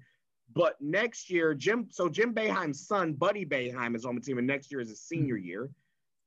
[0.55, 4.47] but next year, Jim, so Jim Boeheim's son, Buddy Boeheim, is on the team, and
[4.47, 5.71] next year is his senior year.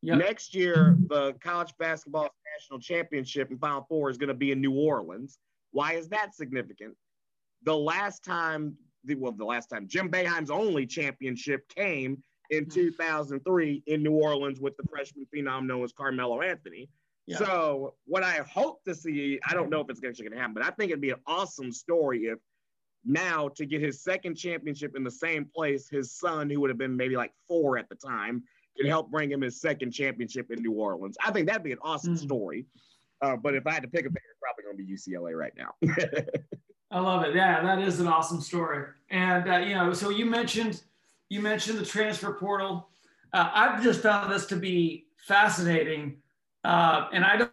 [0.02, 0.18] Yep.
[0.18, 4.62] Next year, the college basketball national championship and Final Four is going to be in
[4.62, 5.40] New Orleans.
[5.72, 6.96] Why is that significant?
[7.64, 13.84] The last time, the, well, the last time Jim Boeheim's only championship came in 2003
[13.88, 16.90] in New Orleans with the freshman phenom known as Carmelo Anthony.
[17.28, 17.38] Yeah.
[17.38, 20.54] So, what I hope to see, I don't know if it's actually going to happen,
[20.54, 22.38] but I think it'd be an awesome story if
[23.04, 26.78] now to get his second championship in the same place, his son, who would have
[26.78, 28.44] been maybe like four at the time,
[28.78, 31.18] can help bring him his second championship in New Orleans.
[31.24, 32.26] I think that'd be an awesome mm-hmm.
[32.26, 32.66] story.
[33.22, 35.38] Uh, but if I had to pick a pick, it's probably going to be UCLA
[35.38, 35.74] right now.
[36.92, 37.36] I love it.
[37.36, 38.86] Yeah, that is an awesome story.
[39.10, 40.82] And uh, you know, so you mentioned
[41.30, 42.90] you mentioned the transfer portal.
[43.34, 46.18] Uh, I've just found this to be fascinating,
[46.64, 47.52] uh, and I don't,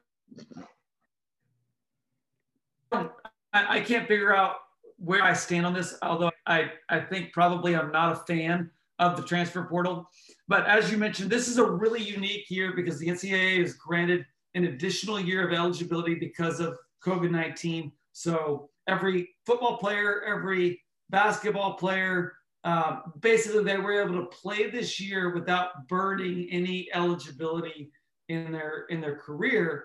[3.52, 4.56] I, I can't figure out
[4.98, 9.16] where I stand on this, although I, I think probably I'm not a fan of
[9.16, 10.08] the transfer portal.
[10.46, 14.24] But as you mentioned, this is a really unique year because the NCAA has granted
[14.54, 17.90] an additional year of eligibility because of COVID 19.
[18.12, 25.01] So every football player, every basketball player, uh, basically they were able to play this
[25.01, 27.90] year without burning any eligibility
[28.29, 29.85] in their in their career.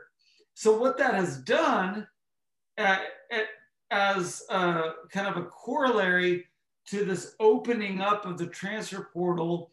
[0.53, 2.07] So what that has done,
[2.77, 2.97] uh,
[3.91, 6.45] as a, kind of a corollary
[6.87, 9.71] to this opening up of the transfer portal,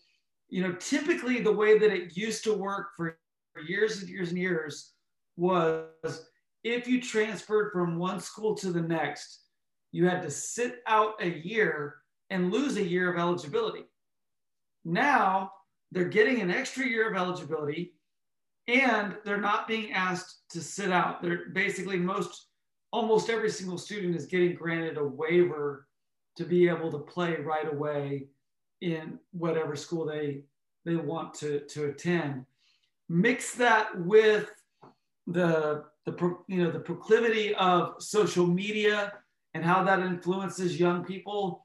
[0.48, 3.18] you know, typically the way that it used to work for
[3.66, 4.92] years and years and years
[5.36, 6.26] was
[6.64, 9.40] if you transferred from one school to the next,
[9.92, 11.96] you had to sit out a year
[12.30, 13.84] and lose a year of eligibility.
[14.84, 15.52] Now
[15.92, 17.94] they're getting an extra year of eligibility
[18.66, 21.22] and they're not being asked to sit out.
[21.22, 22.48] They're basically most
[22.92, 25.86] almost every single student is getting granted a waiver
[26.36, 28.26] to be able to play right away
[28.80, 30.42] in whatever school they
[30.84, 32.44] they want to to attend
[33.08, 34.50] mix that with
[35.26, 39.12] the the you know the proclivity of social media
[39.54, 41.64] and how that influences young people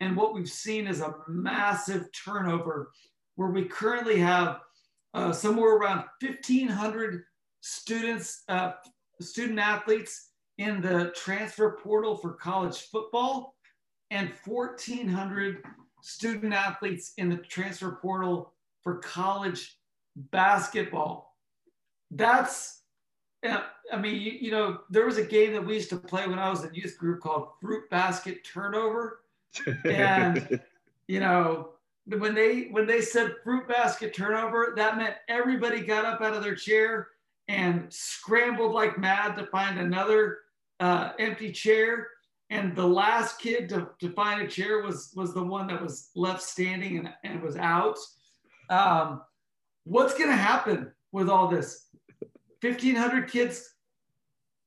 [0.00, 2.90] and what we've seen is a massive turnover
[3.36, 4.60] where we currently have
[5.12, 7.22] uh, somewhere around 1500
[7.60, 8.72] students, uh,
[9.20, 13.54] student athletes in the transfer portal for college football
[14.10, 15.62] and 1,400
[16.02, 19.76] student athletes in the transfer portal for college
[20.16, 21.36] basketball.
[22.10, 22.79] That's,
[23.42, 26.38] I mean, you, you, know, there was a game that we used to play when
[26.38, 29.20] I was in youth group called Fruit Basket Turnover.
[29.84, 30.60] And,
[31.08, 31.70] you know,
[32.18, 36.42] when they when they said fruit basket turnover, that meant everybody got up out of
[36.42, 37.08] their chair
[37.48, 40.38] and scrambled like mad to find another
[40.80, 42.08] uh, empty chair.
[42.50, 46.10] And the last kid to, to find a chair was was the one that was
[46.16, 47.98] left standing and, and was out.
[48.70, 49.22] Um,
[49.84, 51.86] what's going to happen with all this?
[52.62, 53.74] 1,500 kids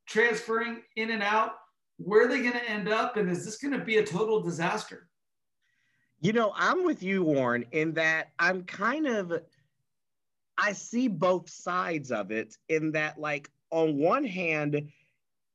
[0.07, 1.53] transferring in and out.
[1.97, 3.17] Where are they going to end up?
[3.17, 5.07] And is this going to be a total disaster?
[6.21, 9.33] You know, I'm with you, Warren, in that I'm kind of,
[10.57, 14.89] I see both sides of it in that, like, on one hand,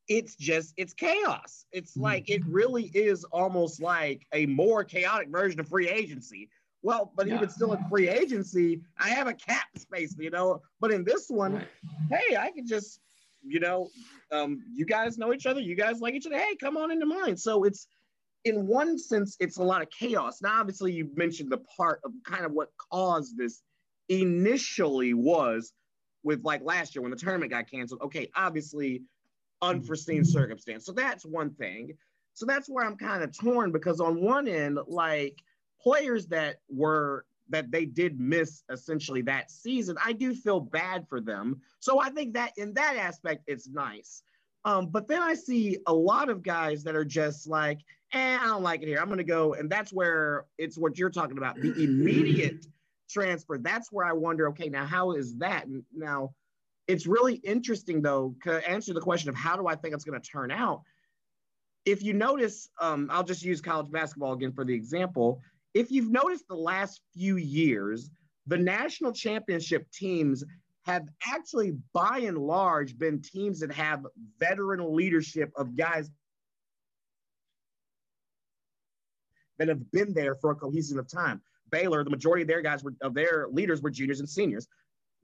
[0.08, 1.64] it's just, it's chaos.
[1.72, 2.02] It's mm-hmm.
[2.02, 6.50] like, it really is almost like a more chaotic version of free agency.
[6.82, 7.36] Well, but yeah.
[7.36, 10.62] even still in free agency, I have a cap space, you know.
[10.80, 11.68] But in this one, right.
[12.10, 13.00] hey, I can just,
[13.42, 13.88] you know,
[14.30, 16.38] um, you guys know each other, you guys like each other.
[16.38, 17.36] Hey, come on into mine.
[17.36, 17.88] So it's
[18.44, 20.40] in one sense, it's a lot of chaos.
[20.40, 23.62] Now, obviously, you mentioned the part of kind of what caused this
[24.08, 25.72] initially was
[26.22, 28.02] with like last year when the tournament got canceled.
[28.02, 29.02] Okay, obviously,
[29.62, 30.84] unforeseen circumstance.
[30.84, 31.94] So that's one thing.
[32.34, 35.36] So that's where I'm kind of torn because on one end, like
[35.80, 41.20] players that were that they did miss essentially that season, I do feel bad for
[41.20, 41.60] them.
[41.80, 44.22] So I think that in that aspect, it's nice.
[44.64, 47.80] Um, but then I see a lot of guys that are just like,
[48.12, 48.98] eh, I don't like it here.
[49.00, 49.54] I'm going to go.
[49.54, 52.66] And that's where it's what you're talking about the immediate
[53.08, 53.56] transfer.
[53.56, 55.64] That's where I wonder, okay, now how is that?
[55.94, 56.34] Now,
[56.86, 60.20] it's really interesting though, to answer the question of how do I think it's going
[60.20, 60.82] to turn out.
[61.84, 65.40] If you notice, um, I'll just use college basketball again for the example.
[65.74, 68.10] If you've noticed the last few years,
[68.46, 70.44] the national championship teams
[70.86, 74.06] have actually, by and large, been teams that have
[74.40, 76.10] veteran leadership of guys
[79.58, 81.42] that have been there for a cohesion of time.
[81.70, 84.66] Baylor, the majority of their guys were of their leaders were juniors and seniors.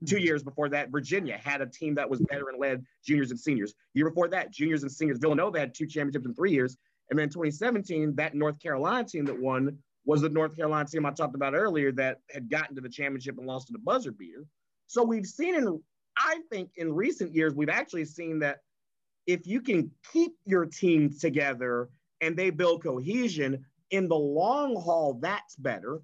[0.05, 0.23] Two hmm.
[0.23, 3.73] years before that, Virginia had a team that was veteran led juniors and seniors.
[3.93, 5.17] Year before that, juniors and seniors.
[5.17, 6.77] Villanova had two championships in three years.
[7.09, 11.11] And then 2017, that North Carolina team that won was the North Carolina team I
[11.11, 14.45] talked about earlier that had gotten to the championship and lost to the buzzer beater.
[14.87, 15.81] So we've seen in,
[16.17, 18.59] I think in recent years, we've actually seen that
[19.25, 21.89] if you can keep your team together
[22.21, 26.01] and they build cohesion in the long haul, that's better.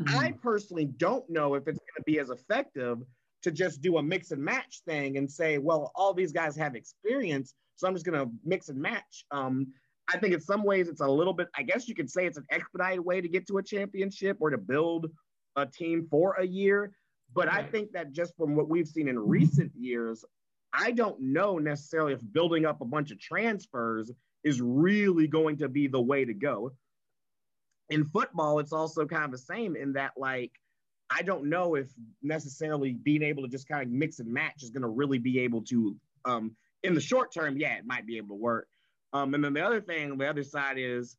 [0.00, 0.18] Mm-hmm.
[0.18, 2.98] I personally don't know if it's going to be as effective
[3.42, 6.74] to just do a mix and match thing and say, well, all these guys have
[6.74, 9.24] experience, so I'm just going to mix and match.
[9.30, 9.68] Um,
[10.08, 12.38] I think in some ways it's a little bit, I guess you could say it's
[12.38, 15.10] an expedited way to get to a championship or to build
[15.56, 16.92] a team for a year.
[17.34, 20.24] But I think that just from what we've seen in recent years,
[20.72, 24.10] I don't know necessarily if building up a bunch of transfers
[24.44, 26.72] is really going to be the way to go.
[27.90, 30.52] In football, it's also kind of the same in that, like,
[31.10, 31.88] I don't know if
[32.22, 35.40] necessarily being able to just kind of mix and match is going to really be
[35.40, 38.68] able to, um, in the short term, yeah, it might be able to work.
[39.12, 41.16] Um, and then the other thing, the other side is,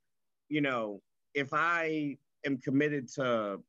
[0.47, 1.01] you know,
[1.33, 3.59] if I am committed to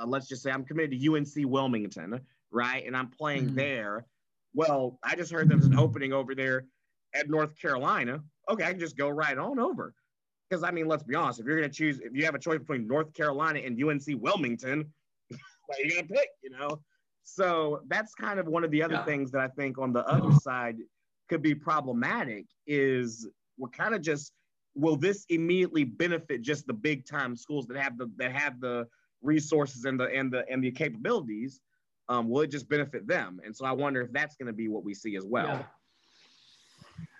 [0.00, 2.84] uh, let's just say I'm committed to UNC Wilmington, right?
[2.86, 3.56] And I'm playing mm-hmm.
[3.56, 4.06] there.
[4.54, 6.64] Well, I just heard there's an opening over there
[7.14, 8.20] at North Carolina.
[8.48, 9.94] Okay, I can just go right on over.
[10.48, 12.58] Because I mean, let's be honest, if you're gonna choose, if you have a choice
[12.58, 14.92] between North Carolina and UNC Wilmington,
[15.28, 16.28] what are you gonna pick?
[16.42, 16.80] You know.
[17.22, 19.04] So that's kind of one of the other yeah.
[19.04, 20.78] things that I think on the other side
[21.28, 23.28] could be problematic is
[23.60, 24.32] we're kind of just
[24.74, 28.86] will this immediately benefit just the big time schools that have the that have the
[29.22, 31.60] resources and the and the and the capabilities,
[32.08, 33.40] um, will it just benefit them?
[33.44, 35.46] And so I wonder if that's going to be what we see as well.
[35.46, 35.62] Yeah.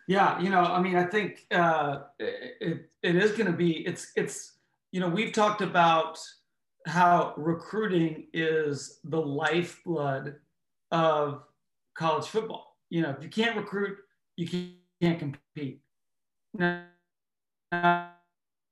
[0.09, 3.87] Yeah, you know, I mean, I think uh, it, it is going to be.
[3.87, 4.55] It's it's
[4.91, 6.19] you know we've talked about
[6.85, 10.35] how recruiting is the lifeblood
[10.91, 11.45] of
[11.95, 12.77] college football.
[12.89, 13.99] You know, if you can't recruit,
[14.37, 14.49] you
[15.01, 15.81] can't compete.
[16.55, 18.11] Now,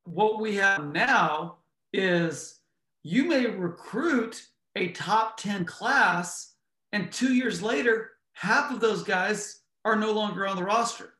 [0.05, 1.59] what we have now
[1.93, 2.61] is
[3.03, 6.55] you may recruit a top 10 class,
[6.93, 11.15] and two years later, half of those guys are no longer on the roster.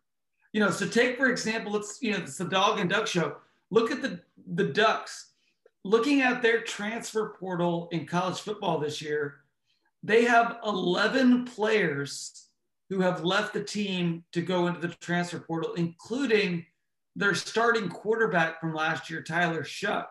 [0.53, 3.37] You know, so take for example, let's you know, it's the dog and duck show.
[3.71, 4.21] Look at the
[4.55, 5.33] the Ducks.
[5.85, 9.37] Looking at their transfer portal in college football this year,
[10.03, 12.48] they have 11 players
[12.91, 16.65] who have left the team to go into the transfer portal, including
[17.17, 20.07] their starting quarterback from last year, Tyler Shough.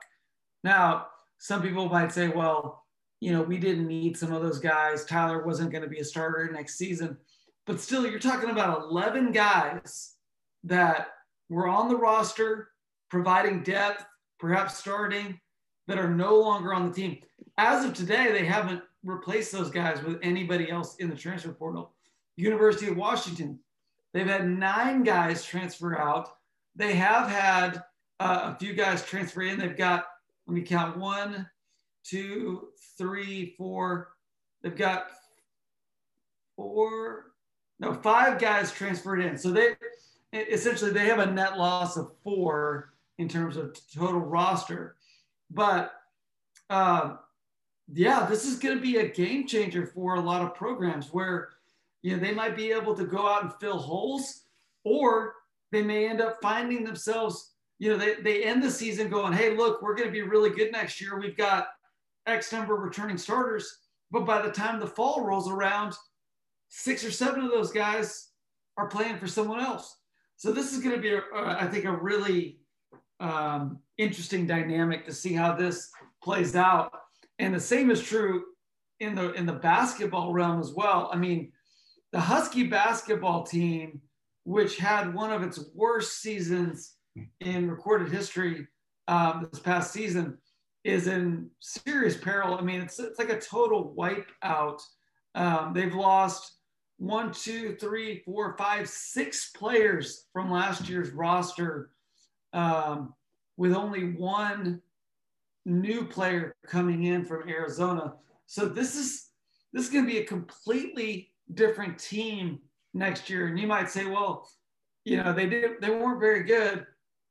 [0.63, 1.07] Now,
[1.39, 2.83] some people might say, well,
[3.19, 5.05] you know, we didn't need some of those guys.
[5.05, 7.17] Tyler wasn't going to be a starter next season.
[7.65, 10.13] But still, you're talking about 11 guys
[10.63, 11.09] that
[11.49, 12.69] were on the roster,
[13.09, 14.05] providing depth,
[14.39, 15.39] perhaps starting,
[15.87, 17.19] that are no longer on the team.
[17.57, 21.95] As of today, they haven't replaced those guys with anybody else in the transfer portal.
[22.37, 23.59] University of Washington,
[24.13, 26.29] they've had nine guys transfer out.
[26.75, 27.83] They have had
[28.19, 29.59] uh, a few guys transfer in.
[29.59, 30.05] They've got,
[30.45, 31.49] let me count one,
[32.03, 34.13] two, three, four.
[34.61, 35.07] They've got
[36.55, 37.33] four,
[37.79, 39.37] no, five guys transferred in.
[39.37, 39.75] So they
[40.33, 44.95] essentially they have a net loss of four in terms of total roster.
[45.49, 45.93] But
[46.69, 47.15] uh,
[47.93, 51.49] yeah, this is going to be a game changer for a lot of programs where
[52.01, 54.43] you know they might be able to go out and fill holes,
[54.83, 55.33] or
[55.71, 57.53] they may end up finding themselves.
[57.79, 60.49] You know, they, they end the season going, hey, look, we're going to be really
[60.49, 61.19] good next year.
[61.19, 61.67] We've got
[62.25, 63.71] X number of returning starters.
[64.09, 65.93] But by the time the fall rolls around,
[66.69, 68.29] six or seven of those guys
[68.77, 69.97] are playing for someone else.
[70.37, 72.59] So this is going to be, a, I think, a really
[73.19, 75.89] um, interesting dynamic to see how this
[76.23, 76.91] plays out.
[77.39, 78.43] And the same is true
[78.99, 81.09] in the in the basketball realm as well.
[81.13, 81.51] I mean,
[82.11, 84.01] the Husky basketball team,
[84.43, 86.95] which had one of its worst seasons
[87.39, 88.67] in recorded history
[89.07, 90.37] um, this past season,
[90.83, 92.55] is in serious peril.
[92.55, 94.81] I mean, it's, it's like a total wipeout.
[95.35, 96.57] Um, they've lost
[96.97, 101.91] one, two, three, four, five, six players from last year's roster
[102.53, 103.13] um,
[103.57, 104.81] with only one
[105.65, 108.13] new player coming in from Arizona.
[108.45, 109.29] So this is
[109.73, 112.59] this is going to be a completely different team
[112.93, 113.47] next year.
[113.47, 114.49] And you might say, well,
[115.05, 116.85] you know, they did they weren't very good.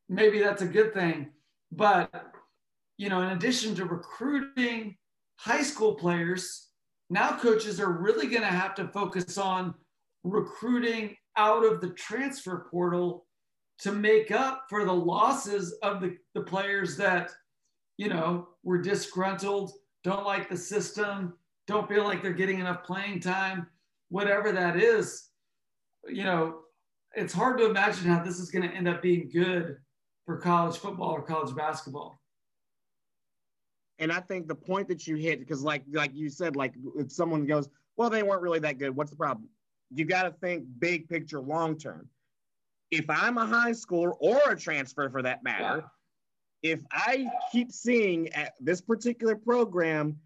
[0.09, 1.31] Maybe that's a good thing.
[1.73, 2.33] But
[2.97, 4.97] you know, in addition to recruiting
[5.37, 6.69] high school players,
[7.11, 9.75] now coaches are really going to have to focus on
[10.25, 13.27] recruiting out of the transfer portal
[13.79, 17.31] to make up for the losses of the, the players that,
[17.99, 21.35] you know, were disgruntled, don't like the system,
[21.67, 23.67] don't feel like they're getting enough playing time,
[24.09, 25.29] whatever that is.
[26.09, 26.61] You know,
[27.15, 29.77] it's hard to imagine how this is going to end up being good
[30.25, 32.21] for college football or college basketball.
[33.99, 37.11] And I think the point that you hit, because like like you said, like if
[37.11, 38.95] someone goes, well, they weren't really that good.
[38.95, 39.49] What's the problem?
[39.95, 42.09] You got to think big picture, long term
[42.91, 45.85] if I'm a high schooler or a transfer for that matter,
[46.63, 46.73] yeah.
[46.73, 50.17] if I keep seeing at this particular program,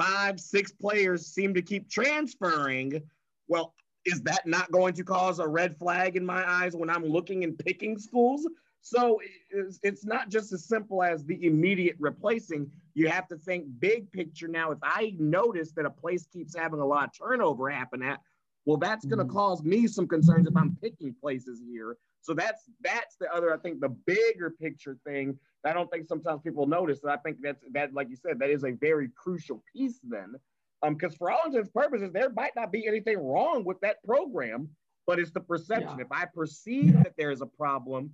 [0.00, 3.02] five, six players seem to keep transferring,
[3.48, 3.74] well,
[4.06, 7.44] is that not going to cause a red flag in my eyes when I'm looking
[7.44, 8.46] and picking schools?
[8.80, 9.20] So
[9.50, 12.70] it's, it's not just as simple as the immediate replacing.
[12.94, 14.70] You have to think big picture now.
[14.70, 18.20] If I notice that a place keeps having a lot of turnover happen at,
[18.64, 19.36] well, that's going to mm-hmm.
[19.36, 21.98] cause me some concerns if I'm picking places here.
[22.22, 25.38] So that's that's the other, I think, the bigger picture thing.
[25.64, 27.02] I don't think sometimes people notice.
[27.02, 30.34] And I think that's that, like you said, that is a very crucial piece then.
[30.82, 34.02] Um, because for all intents and purposes, there might not be anything wrong with that
[34.04, 34.68] program,
[35.06, 35.98] but it's the perception.
[35.98, 36.04] Yeah.
[36.04, 38.10] If I perceive that there is a problem,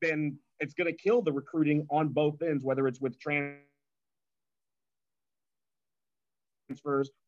[0.00, 3.58] then it's going to kill the recruiting on both ends, whether it's with transfers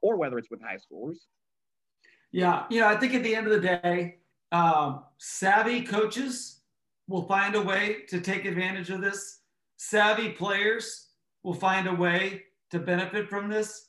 [0.01, 1.18] or whether it's with high schoolers.
[2.30, 4.18] Yeah, you know, I think at the end of the day,
[4.53, 6.61] um, savvy coaches
[7.09, 9.40] will find a way to take advantage of this.
[9.76, 11.09] Savvy players
[11.42, 13.88] will find a way to benefit from this.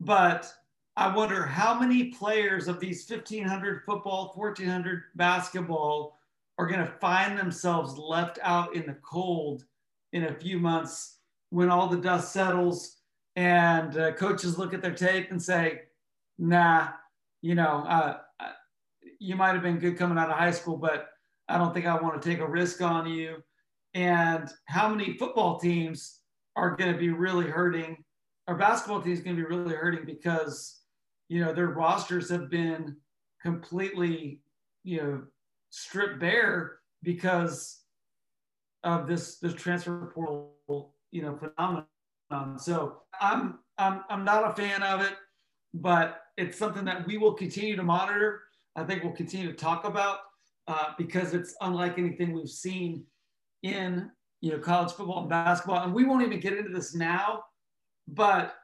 [0.00, 0.52] But
[0.96, 6.18] I wonder how many players of these 1,500 football, 1,400 basketball
[6.58, 9.64] are going to find themselves left out in the cold
[10.12, 11.18] in a few months
[11.50, 12.98] when all the dust settles
[13.36, 15.82] and uh, coaches look at their tape and say,
[16.38, 16.88] nah,
[17.40, 18.48] you know, uh, uh,
[19.18, 21.08] you might have been good coming out of high school, but
[21.48, 23.36] I don't think I want to take a risk on you.
[23.94, 26.20] And how many football teams
[26.56, 28.04] are going to be really hurting?
[28.48, 30.80] Our basketball team is going to be really hurting because,
[31.28, 32.96] you know, their rosters have been
[33.42, 34.40] completely,
[34.84, 35.22] you know,
[35.70, 37.80] stripped bare because
[38.84, 42.58] of this this transfer portal, you know, phenomenon.
[42.58, 45.12] So I'm I'm I'm not a fan of it,
[45.74, 48.42] but it's something that we will continue to monitor.
[48.74, 50.18] I think we'll continue to talk about
[50.68, 53.04] uh, because it's unlike anything we've seen
[53.62, 54.10] in
[54.40, 55.84] you know college football and basketball.
[55.84, 57.44] And we won't even get into this now,
[58.08, 58.54] but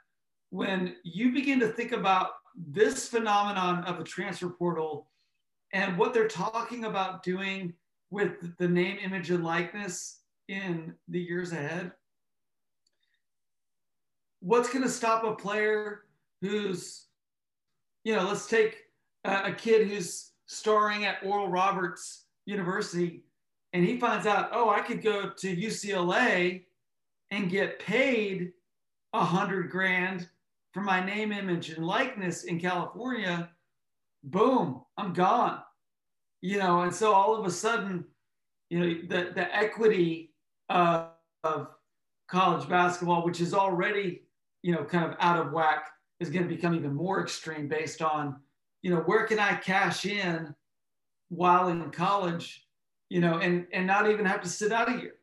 [0.51, 2.30] when you begin to think about
[2.66, 5.09] this phenomenon of a transfer portal
[5.72, 7.74] and what they're talking about doing
[8.11, 11.92] with the name, image, and likeness in the years ahead.
[14.40, 16.05] What's going to stop a player
[16.40, 17.07] who's,
[18.05, 18.76] you know, let's take
[19.24, 23.22] a, a kid who's starring at Oral Roberts University
[23.72, 26.64] and he finds out, oh, I could go to UCLA
[27.30, 28.53] and get paid
[29.12, 30.28] a hundred grand
[30.72, 33.51] for my name, image, and likeness in California,
[34.24, 35.61] boom, I'm gone.
[36.40, 38.05] You know, and so all of a sudden,
[38.70, 40.32] you know, the, the equity
[40.68, 41.09] of,
[41.44, 41.68] of
[42.30, 44.22] college basketball, which is already,
[44.62, 45.90] you know, kind of out of whack,
[46.20, 48.36] is going to become even more extreme based on,
[48.83, 50.55] you know, where can I cash in
[51.29, 52.66] while in college,
[53.09, 55.14] you know, and and not even have to sit out a year.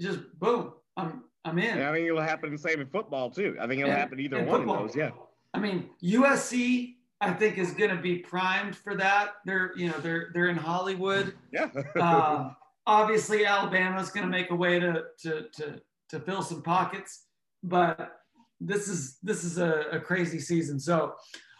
[0.00, 1.78] just boom, I'm I'm in.
[1.78, 3.56] Yeah, I think it'll happen the same in football too.
[3.60, 4.84] I think it'll and, happen either one football.
[4.84, 4.96] of those.
[4.96, 5.10] Yeah.
[5.54, 9.30] I mean, USC, I think is going to be primed for that.
[9.44, 11.34] They're, you know, they're they're in Hollywood.
[11.52, 11.70] Yeah.
[12.00, 12.50] uh,
[12.86, 17.24] obviously, Alabama's going to make a way to to to to fill some pockets,
[17.62, 18.20] but
[18.60, 20.78] this is this is a, a crazy season.
[20.78, 21.14] So,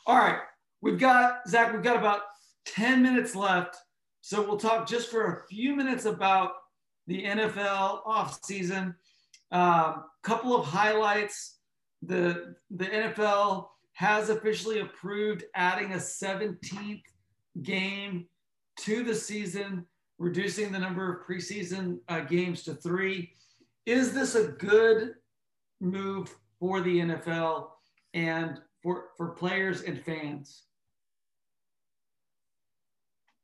[0.06, 0.40] all right,
[0.80, 1.72] we've got Zach.
[1.72, 2.20] We've got about
[2.66, 3.76] ten minutes left,
[4.20, 6.52] so we'll talk just for a few minutes about
[7.06, 8.94] the NFL off season.
[9.50, 11.56] Um, couple of highlights.
[12.02, 17.02] The, the NFL has officially approved adding a 17th
[17.62, 18.26] game
[18.80, 19.84] to the season,
[20.18, 23.32] reducing the number of preseason uh, games to three.
[23.86, 25.14] Is this a good
[25.80, 27.70] move for the NFL
[28.14, 30.64] and for, for players and fans?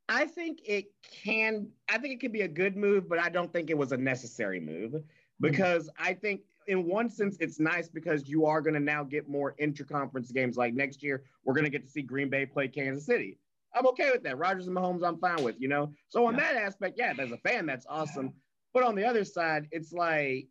[0.07, 0.85] I think it
[1.23, 1.67] can.
[1.89, 3.97] I think it could be a good move, but I don't think it was a
[3.97, 5.03] necessary move.
[5.41, 5.51] Mm-hmm.
[5.51, 9.27] because I think in one sense it's nice because you are going to now get
[9.27, 10.55] more interconference games.
[10.55, 13.37] Like next year, we're going to get to see Green Bay play Kansas City.
[13.73, 14.37] I'm okay with that.
[14.37, 15.59] Rodgers and Mahomes, I'm fine with.
[15.59, 16.53] You know, so on yeah.
[16.53, 18.31] that aspect, yeah, as a fan, that's awesome.
[18.73, 20.47] But on the other side, it's like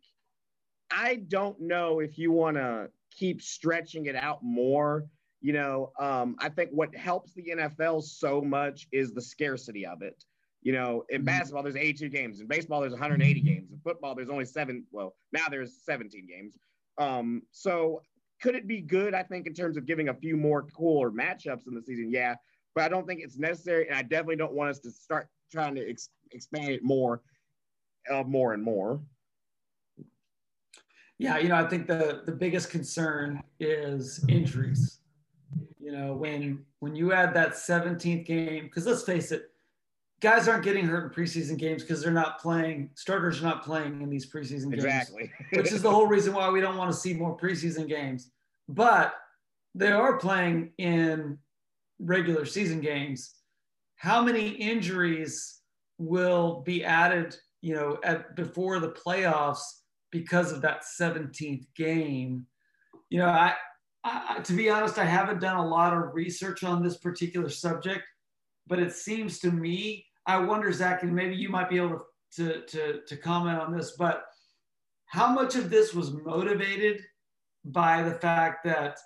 [0.91, 5.05] I don't know if you want to keep stretching it out more.
[5.45, 10.01] You know, um, I think what helps the NFL so much is the scarcity of
[10.01, 10.23] it.
[10.63, 11.25] You know, in mm-hmm.
[11.25, 12.41] basketball, there's 82 games.
[12.41, 13.71] In baseball, there's 180 games.
[13.71, 14.85] In football, there's only seven.
[14.91, 16.57] Well, now there's 17 games.
[16.97, 18.01] Um, so
[18.41, 19.13] could it be good?
[19.13, 22.33] I think in terms of giving a few more cooler matchups in the season, yeah.
[22.73, 25.75] But I don't think it's necessary, and I definitely don't want us to start trying
[25.75, 27.21] to ex- expand it more,
[28.11, 28.99] uh, more and more.
[31.19, 35.01] Yeah, you know, I think the the biggest concern is injuries.
[35.85, 39.51] You know, when when you add that 17th game, because let's face it,
[40.19, 44.01] guys aren't getting hurt in preseason games because they're not playing starters are not playing
[44.01, 44.83] in these preseason games.
[44.83, 45.31] Exactly.
[45.53, 48.31] Which is the whole reason why we don't want to see more preseason games.
[48.67, 49.13] But
[49.75, 51.37] they are playing in
[51.99, 53.35] regular season games.
[53.97, 55.59] How many injuries
[55.99, 59.61] will be added you know at before the playoffs
[60.09, 62.47] because of that 17th game?
[63.11, 63.53] You know I,
[64.05, 68.03] I to be honest i haven't done a lot of research on this particular subject
[68.67, 72.61] but it seems to me, I wonder, Zach, and maybe you might be able to,
[72.61, 74.25] to, to comment on this, but
[75.05, 77.01] how much of this was motivated
[77.63, 78.97] by the fact that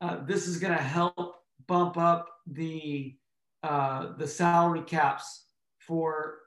[0.00, 1.36] uh, this is going to help
[1.66, 3.14] bump up the
[3.64, 5.46] uh, the salary caps
[5.80, 6.38] for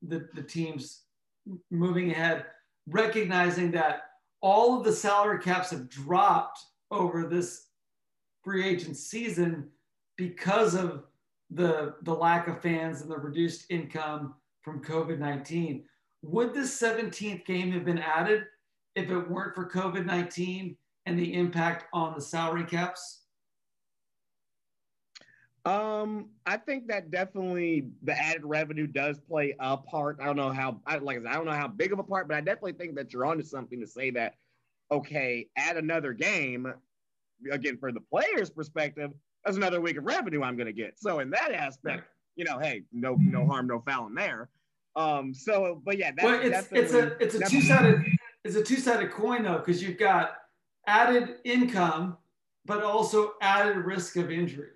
[0.00, 1.02] the, the teams
[1.70, 2.46] moving ahead,
[2.86, 4.04] recognizing that
[4.40, 6.58] all of the salary caps have dropped
[6.94, 7.66] over this
[8.42, 9.68] free agent season
[10.16, 11.04] because of
[11.50, 15.84] the, the lack of fans and the reduced income from COVID 19.
[16.22, 18.44] Would this 17th game have been added
[18.94, 20.76] if it weren't for COVID 19
[21.06, 23.24] and the impact on the salary caps?
[25.66, 30.18] Um, I think that definitely the added revenue does play a part.
[30.20, 32.02] I don't know how, I, like I said, I don't know how big of a
[32.02, 34.34] part, but I definitely think that you're onto something to say that,
[34.94, 36.72] okay, add another game,
[37.50, 39.10] again, for the player's perspective,
[39.44, 40.98] that's another week of revenue I'm going to get.
[40.98, 44.48] So in that aspect, you know, hey, no no harm, no foul in there.
[44.96, 48.04] Um, so, but yeah, that's well, it's it's a it's a two sided
[48.44, 50.36] it's a two sided coin though because you've got
[50.86, 52.16] added income,
[52.64, 54.70] but also added risk of injury,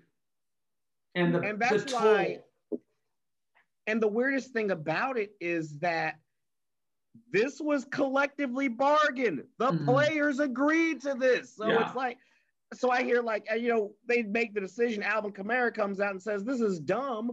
[1.15, 2.39] and the and that's the why.
[3.87, 6.19] And the weirdest thing about it is that
[7.31, 9.43] this was collectively bargained.
[9.57, 9.85] The mm-hmm.
[9.85, 11.85] players agreed to this, so yeah.
[11.85, 12.17] it's like
[12.73, 15.03] so I hear like uh, you know they make the decision.
[15.03, 17.31] Alvin Kamara comes out and says this is dumb.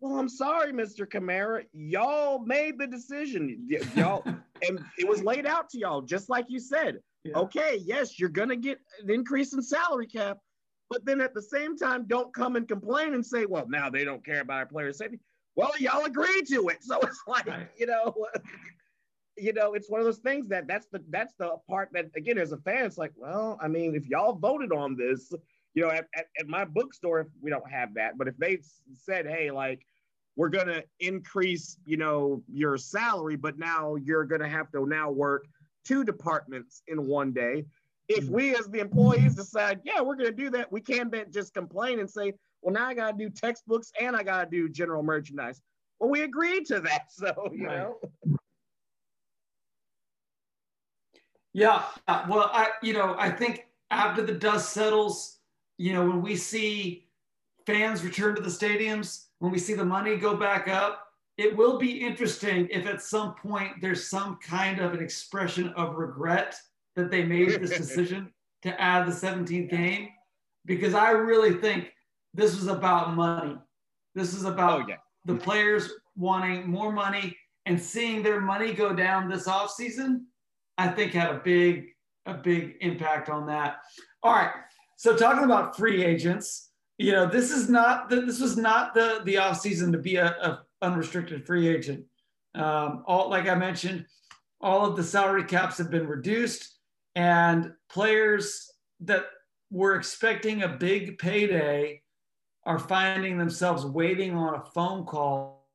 [0.00, 1.06] Well, I'm sorry, Mr.
[1.06, 1.64] Kamara.
[1.72, 3.68] Y'all made the decision.
[3.70, 4.22] Y- y'all,
[4.68, 6.98] and it was laid out to y'all, just like you said.
[7.24, 7.38] Yeah.
[7.38, 10.38] Okay, yes, you're gonna get an increase in salary cap,
[10.90, 14.04] but then at the same time, don't come and complain and say, well, now they
[14.04, 15.20] don't care about our player safety.
[15.54, 16.78] Well, y'all agree to it.
[16.82, 17.68] So it's like, right.
[17.78, 18.14] you know,
[19.36, 22.38] you know, it's one of those things that that's the that's the part that again,
[22.38, 25.32] as a fan, it's like, well, I mean, if y'all voted on this,
[25.74, 28.18] you know, at, at, at my bookstore, if we don't have that.
[28.18, 28.58] But if they
[28.94, 29.86] said, hey, like,
[30.36, 35.46] we're gonna increase, you know, your salary, but now you're gonna have to now work
[35.84, 37.64] two departments in one day.
[38.08, 38.34] If mm-hmm.
[38.34, 42.10] we as the employees decide, yeah, we're gonna do that, we can't just complain and
[42.10, 45.60] say, well, now I gotta do textbooks and I gotta do general merchandise.
[46.00, 47.78] Well, we agreed to that, so you right.
[47.78, 47.98] know.
[51.54, 51.82] Yeah,
[52.28, 55.38] well, I you know I think after the dust settles,
[55.78, 57.08] you know when we see
[57.66, 61.78] fans return to the stadiums, when we see the money go back up, it will
[61.78, 66.56] be interesting if at some point there's some kind of an expression of regret
[66.96, 68.32] that they made this decision
[68.62, 70.08] to add the 17th game,
[70.66, 71.92] because I really think
[72.34, 73.56] this was about money.
[74.14, 74.96] This is about oh, yeah.
[75.26, 77.36] the players wanting more money
[77.66, 80.22] and seeing their money go down this offseason
[80.78, 81.88] I think had a big
[82.26, 83.76] a big impact on that.
[84.22, 84.52] All right.
[84.96, 89.22] So talking about free agents, you know, this is not the, this was not the
[89.24, 92.04] the off season to be a, a unrestricted free agent.
[92.54, 94.06] Um, all like I mentioned,
[94.60, 96.78] all of the salary caps have been reduced,
[97.14, 98.70] and players
[99.00, 99.24] that
[99.70, 102.02] were expecting a big payday
[102.64, 105.66] are finding themselves waiting on a phone call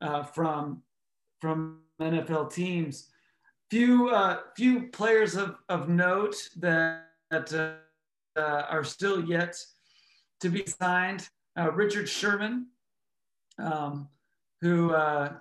[0.00, 0.82] uh, from
[1.40, 3.11] from NFL teams
[3.72, 7.78] few uh, few players of, of note that, that
[8.36, 9.56] uh, are still yet
[10.40, 11.26] to be signed.
[11.58, 12.66] Uh, Richard Sherman,
[13.58, 14.08] um,
[14.60, 15.32] who uh,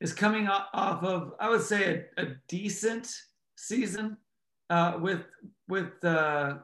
[0.00, 3.12] is coming off of, I would say, a, a decent
[3.56, 4.16] season
[4.70, 5.24] uh, with
[5.66, 6.58] with uh,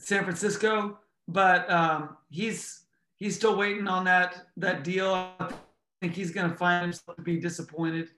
[0.00, 2.86] San Francisco, but um, he's
[3.16, 5.12] he's still waiting on that that deal.
[5.38, 5.52] I
[6.00, 8.08] think he's going to find himself to be disappointed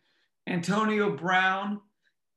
[0.47, 1.81] Antonio Brown.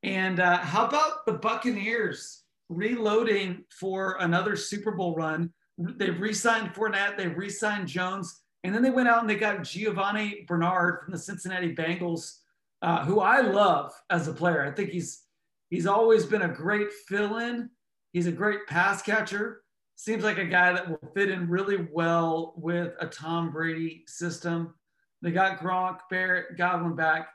[0.04, 5.52] And uh, how about the Buccaneers reloading for another Super Bowl run?
[5.78, 9.36] They've re signed Fournette, they've re signed Jones, and then they went out and they
[9.36, 12.40] got Giovani Bernard from the Cincinnati Bengals,
[12.82, 14.66] uh, who I love as a player.
[14.66, 15.24] I think he's
[15.70, 17.70] he's always been a great fill in.
[18.12, 19.62] He's a great pass catcher.
[19.96, 24.74] Seems like a guy that will fit in really well with a Tom Brady system.
[25.22, 27.30] They got Gronk, Barrett, Godwin back.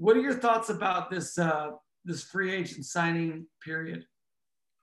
[0.00, 1.72] What are your thoughts about this uh,
[2.06, 4.06] this free agent signing period?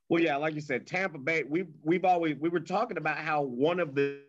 [0.09, 1.43] Well, yeah, like you said, Tampa Bay.
[1.49, 4.19] We've we've always we were talking about how one of the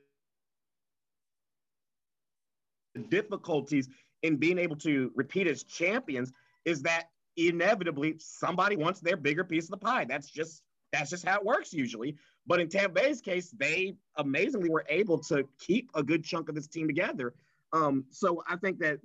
[3.11, 3.91] difficulties
[4.23, 6.33] in being able to repeat as champions
[6.65, 10.07] is that inevitably somebody wants their bigger piece of the pie.
[10.07, 12.17] That's just that's just how it works usually.
[12.47, 16.55] But in Tampa Bay's case, they amazingly were able to keep a good chunk of
[16.55, 17.35] this team together.
[17.75, 19.01] Um, so I think that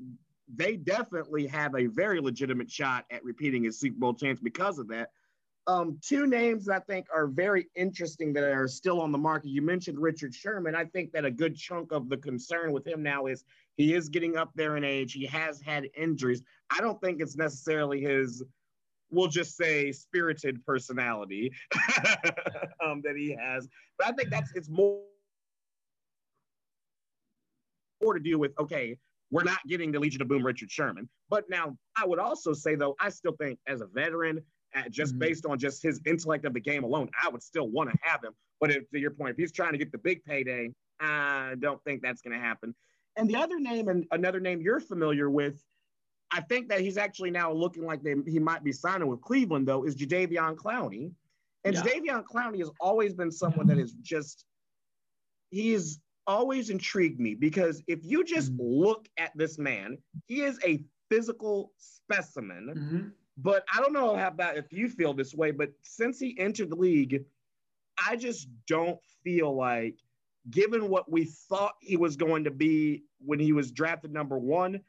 [0.54, 4.88] they definitely have a very legitimate shot at repeating his Super Bowl chance because of
[4.90, 5.10] that.
[5.66, 9.50] Um, two names I think are very interesting that are still on the market.
[9.50, 10.76] You mentioned Richard Sherman.
[10.76, 13.46] I think that a good chunk of the concern with him now is
[13.78, 15.14] he is getting up there in age.
[15.14, 16.44] He has had injuries.
[16.70, 18.44] I don't think it's necessarily his,
[19.10, 21.54] we'll just say, spirited personality
[22.84, 23.70] um, that he has.
[23.98, 25.00] But I think that's it's more
[28.04, 28.98] more to do with okay,
[29.34, 31.10] we're not getting the Legion of Boom Richard Sherman.
[31.28, 34.42] But now I would also say though, I still think as a veteran,
[34.92, 35.20] just mm-hmm.
[35.20, 38.24] based on just his intellect of the game alone, I would still want to have
[38.24, 38.34] him.
[38.62, 41.84] But if, to your point, if he's trying to get the big payday, I don't
[41.84, 42.76] think that's going to happen.
[43.16, 45.60] And the other name, and another name you're familiar with,
[46.32, 49.68] I think that he's actually now looking like they, he might be signing with Cleveland,
[49.68, 51.12] though, is Jadeveon Clowney.
[51.64, 51.82] And yeah.
[51.82, 54.46] Jadeveon Clowney has always been someone that is just,
[55.50, 58.86] he's always intrigued me because if you just mm-hmm.
[58.86, 62.74] look at this man, he is a physical specimen.
[62.76, 63.08] Mm-hmm.
[63.38, 66.70] But I don't know how about if you feel this way, but since he entered
[66.70, 67.26] the league,
[68.08, 69.98] I just don't feel like,
[70.52, 74.82] given what we thought he was going to be when he was drafted number one,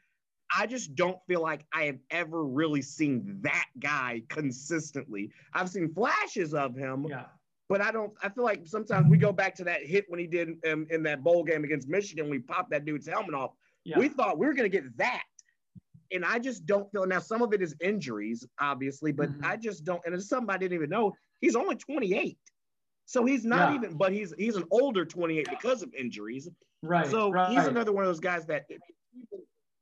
[0.55, 5.31] I just don't feel like I have ever really seen that guy consistently.
[5.53, 7.25] I've seen flashes of him, yeah.
[7.67, 8.13] But I don't.
[8.21, 11.03] I feel like sometimes we go back to that hit when he did in, in
[11.03, 12.29] that bowl game against Michigan.
[12.29, 13.51] We popped that dude's helmet off.
[13.83, 13.97] Yeah.
[13.97, 15.23] We thought we were going to get that,
[16.11, 17.07] and I just don't feel.
[17.07, 19.45] Now some of it is injuries, obviously, but mm-hmm.
[19.45, 20.01] I just don't.
[20.05, 21.13] And it's something I didn't even know.
[21.41, 22.37] He's only 28,
[23.05, 23.75] so he's not yeah.
[23.77, 23.97] even.
[23.97, 26.47] But he's he's an older 28 because of injuries.
[26.83, 27.07] Right.
[27.09, 27.51] So right.
[27.51, 28.65] he's another one of those guys that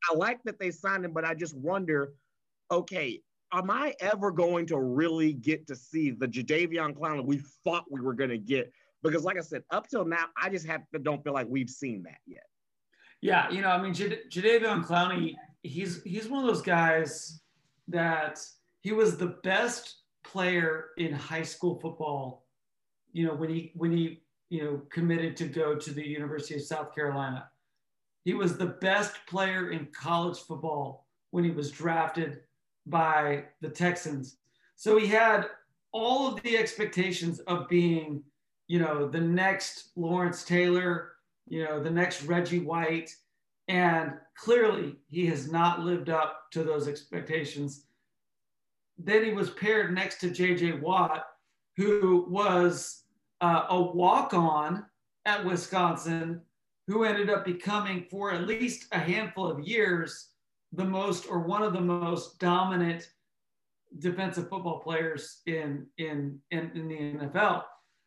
[0.10, 2.14] I like that they signed him, but I just wonder.
[2.72, 3.20] Okay,
[3.54, 8.02] am I ever going to really get to see the Jadeveon Clowney we thought we
[8.02, 8.72] were going to get?
[9.04, 12.04] Because, like I said, up till now, I just have don't feel like we've seen
[12.04, 12.44] that yet.
[13.22, 17.42] Yeah, you know, I mean, J- Jadeveon Clowney, he's he's one of those guys
[17.88, 18.40] that
[18.82, 22.46] he was the best player in high school football.
[23.12, 26.64] You know, when he when he you know committed to go to the University of
[26.64, 27.50] South Carolina,
[28.26, 32.40] he was the best player in college football when he was drafted
[32.86, 34.38] by the Texans.
[34.76, 35.48] So he had
[35.92, 38.24] all of the expectations of being,
[38.68, 41.14] you know, the next Lawrence Taylor,
[41.48, 43.16] you know, the next Reggie White.
[43.68, 47.86] And clearly he has not lived up to those expectations.
[48.98, 51.26] Then he was paired next to JJ Watt,
[51.78, 53.04] who was
[53.42, 54.86] uh, a walk on
[55.26, 56.42] at Wisconsin,
[56.88, 60.33] who ended up becoming, for at least a handful of years,
[60.74, 63.08] the most or one of the most dominant
[64.00, 67.64] defensive football players in in in, in the NFL.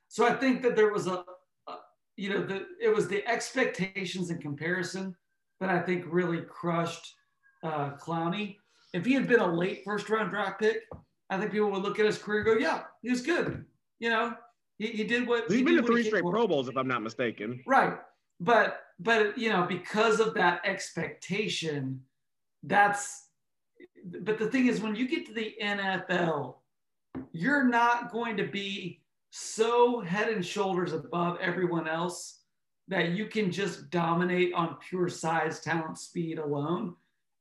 [0.08, 1.24] So I think that there was a,
[1.68, 1.74] a
[2.16, 5.14] you know the it was the expectations and comparison
[5.60, 7.14] that I think really crushed
[7.62, 8.56] uh, Clowney.
[8.92, 10.82] If he had been a late first round draft pick,
[11.30, 13.64] I think people would look at his career and go, "Yeah, he was good."
[13.98, 14.34] You know,
[14.78, 17.02] he, he did what he's he been to three straight Pro Bowls, if I'm not
[17.02, 17.62] mistaken.
[17.66, 17.98] Right,
[18.40, 22.00] but but you know because of that expectation
[22.66, 23.26] that's
[24.22, 26.56] but the thing is when you get to the NFL,
[27.32, 32.40] you're not going to be so head and shoulders above everyone else
[32.88, 36.94] that you can just dominate on pure size, talent, speed alone.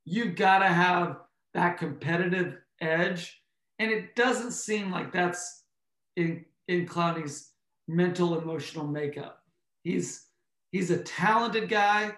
[0.04, 1.18] You've got to have
[1.54, 3.40] that competitive edge.
[3.78, 5.64] And it doesn't seem like that's
[6.16, 7.52] in, in Clowney's
[7.86, 9.42] mental emotional makeup.
[9.84, 10.26] He's
[10.72, 12.12] he's a talented guy,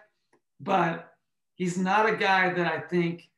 [0.60, 1.12] but
[1.58, 3.28] he's not a guy that I think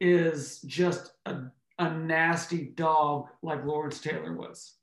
[0.00, 1.42] is just a,
[1.78, 4.74] a nasty dog like Lawrence Taylor was.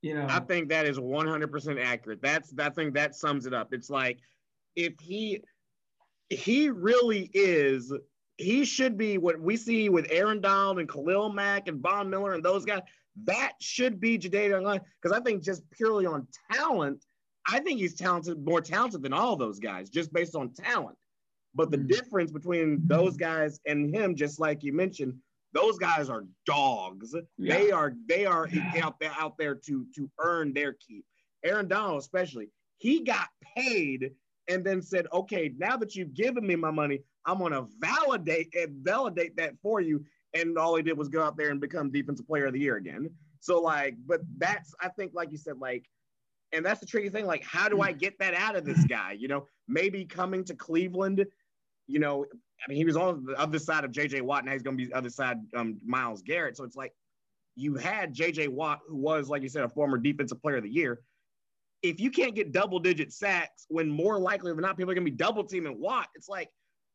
[0.00, 2.22] You know, I think that is 100% accurate.
[2.22, 3.74] That's I think that sums it up.
[3.74, 4.20] It's like
[4.74, 5.42] if he
[6.30, 7.92] he really is
[8.38, 12.32] he should be what we see with Aaron Donald and Khalil Mack and Von Miller
[12.32, 12.80] and those guys.
[13.24, 17.04] That should be Jadeveon because I think just purely on talent,
[17.46, 20.96] I think he's talented, more talented than all those guys, just based on talent.
[21.54, 21.88] But the mm-hmm.
[21.88, 25.14] difference between those guys and him, just like you mentioned,
[25.52, 27.14] those guys are dogs.
[27.38, 27.56] Yeah.
[27.56, 28.72] They are they are yeah.
[28.82, 31.04] out there out there to to earn their keep.
[31.44, 34.12] Aaron Donald, especially, he got paid
[34.48, 38.84] and then said, "Okay, now that you've given me my money, I'm gonna validate and
[38.84, 42.26] validate that for you." And all he did was go out there and become defensive
[42.26, 43.10] player of the year again.
[43.40, 45.86] So like, but that's I think like you said, like,
[46.52, 47.26] and that's the tricky thing.
[47.26, 49.12] Like, how do I get that out of this guy?
[49.12, 51.26] You know, maybe coming to Cleveland
[51.90, 52.24] you know,
[52.64, 54.44] I mean, he was on the other side of JJ Watt.
[54.44, 56.56] Now he's going to be the other side, um, Myles Garrett.
[56.56, 56.92] So it's like
[57.56, 60.70] you had JJ Watt, who was, like you said, a former defensive player of the
[60.70, 61.00] year.
[61.82, 65.06] If you can't get double digit sacks when more likely than not people are going
[65.06, 66.50] to be double teaming Watt, it's like,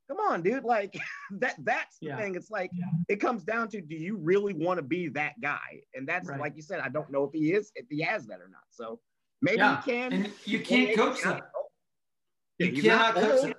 [0.08, 0.64] come on, dude.
[0.64, 0.96] Like
[1.40, 2.18] that, that's the yeah.
[2.18, 2.36] thing.
[2.36, 2.86] It's like, yeah.
[3.10, 5.82] it comes down to, do you really want to be that guy?
[5.96, 6.40] And that's, right.
[6.40, 8.62] like you said, I don't know if he is, if he has that or not.
[8.70, 9.00] So
[9.42, 9.82] maybe yeah.
[9.82, 10.14] he can.
[10.14, 11.50] And you can't coach that.
[12.60, 13.58] You cannot coach that.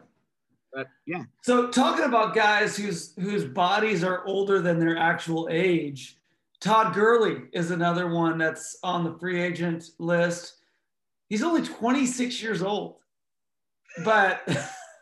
[0.72, 1.22] But yeah.
[1.42, 6.16] So talking about guys whose whose bodies are older than their actual age,
[6.60, 10.56] Todd Gurley is another one that's on the free agent list.
[11.28, 12.96] He's only 26 years old,
[14.04, 14.46] but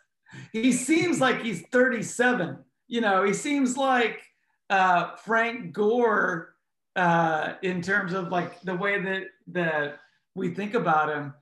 [0.53, 2.59] he seems like he's 37.
[2.89, 4.23] You know, he seems like
[4.71, 6.55] uh, Frank Gore
[6.97, 9.99] uh, in terms of like the way that that
[10.35, 11.35] we think about him.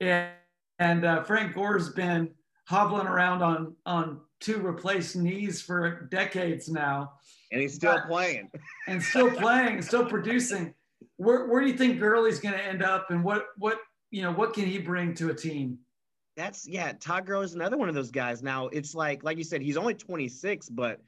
[0.00, 0.30] And,
[0.78, 2.30] and uh, Frank Gore's been
[2.68, 7.12] hobbling around on on two replaced knees for decades now.
[7.50, 8.50] And he's still playing.
[8.86, 10.74] and still playing, and still producing.
[11.16, 13.78] Where, where do you think Gurley's going to end up, and what what
[14.10, 15.78] you know what can he bring to a team?
[16.36, 16.92] That's yeah.
[17.00, 18.42] Todd Gurley is another one of those guys.
[18.42, 21.00] Now it's like like you said, he's only 26, but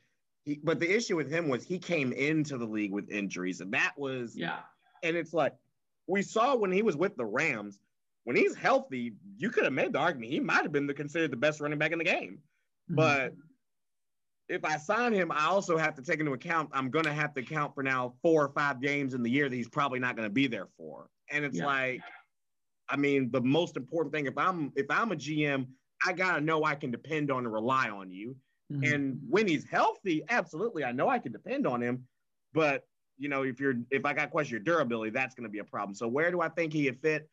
[0.45, 3.73] he, but the issue with him was he came into the league with injuries, and
[3.75, 4.61] that was yeah.
[5.03, 5.55] And it's like
[6.07, 7.79] we saw when he was with the Rams
[8.25, 11.31] when he's healthy, you could have made the argument he might have been the, considered
[11.31, 12.39] the best running back in the game.
[12.91, 12.95] Mm-hmm.
[12.97, 13.35] But
[14.49, 17.35] if I sign him, I also have to take into account I'm going to have
[17.35, 20.17] to count for now four or five games in the year that he's probably not
[20.17, 21.09] going to be there for.
[21.31, 21.67] And it's yeah.
[21.67, 22.01] like,
[22.89, 25.67] I mean, the most important thing if I'm if I'm a GM,
[26.05, 28.37] I gotta know I can depend on and rely on you.
[28.73, 28.93] Mm-hmm.
[28.93, 32.05] And when he's healthy, absolutely, I know I can depend on him.
[32.53, 32.83] But
[33.19, 35.65] you know, if you're if I got question your durability, that's going to be a
[35.65, 35.95] problem.
[35.95, 37.29] So where do I think he would fit?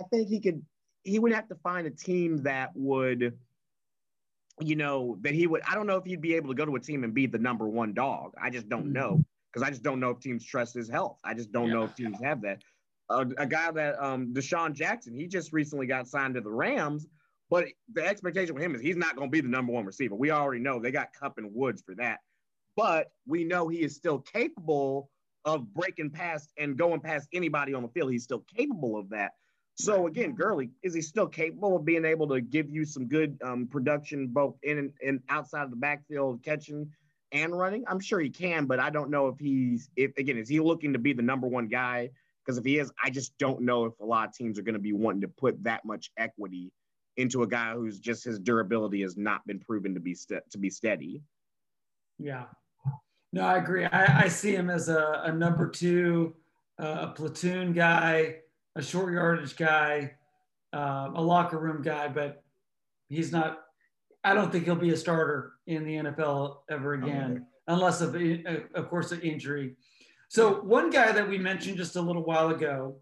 [0.00, 0.62] I think he could
[1.02, 3.36] he would have to find a team that would
[4.60, 5.62] you know, that he would.
[5.68, 7.38] I don't know if he'd be able to go to a team and be the
[7.38, 8.32] number one dog.
[8.40, 9.22] I just don't know
[9.52, 11.18] because I just don't know if teams trust his health.
[11.24, 11.74] I just don't yeah.
[11.74, 12.62] know if teams have that.
[13.08, 17.06] Uh, a guy that um, DeSean Jackson, he just recently got signed to the Rams,
[17.50, 20.14] but the expectation with him is he's not going to be the number one receiver.
[20.16, 22.18] We already know they got Kupp and Woods for that,
[22.76, 25.10] but we know he is still capable
[25.44, 28.10] of breaking past and going past anybody on the field.
[28.10, 29.32] He's still capable of that.
[29.78, 33.38] So again, Gurley, is he still capable of being able to give you some good
[33.44, 36.90] um, production both in and, and outside of the backfield, catching
[37.30, 37.84] and running?
[37.86, 40.94] I'm sure he can, but I don't know if he's if again is he looking
[40.94, 42.08] to be the number one guy?
[42.42, 44.74] Because if he is, I just don't know if a lot of teams are going
[44.74, 46.72] to be wanting to put that much equity
[47.18, 50.58] into a guy who's just his durability has not been proven to be st- to
[50.58, 51.20] be steady.
[52.18, 52.44] Yeah,
[53.34, 53.84] no, I agree.
[53.84, 56.34] I, I see him as a, a number two,
[56.80, 58.36] uh, a platoon guy,
[58.76, 60.12] a short yardage guy,
[60.72, 62.44] uh, a locker room guy, but
[63.08, 63.62] he's not.
[64.22, 68.14] I don't think he'll be a starter in the NFL ever again, unless of
[68.74, 69.76] of course an injury.
[70.28, 72.96] So one guy that we mentioned just a little while ago,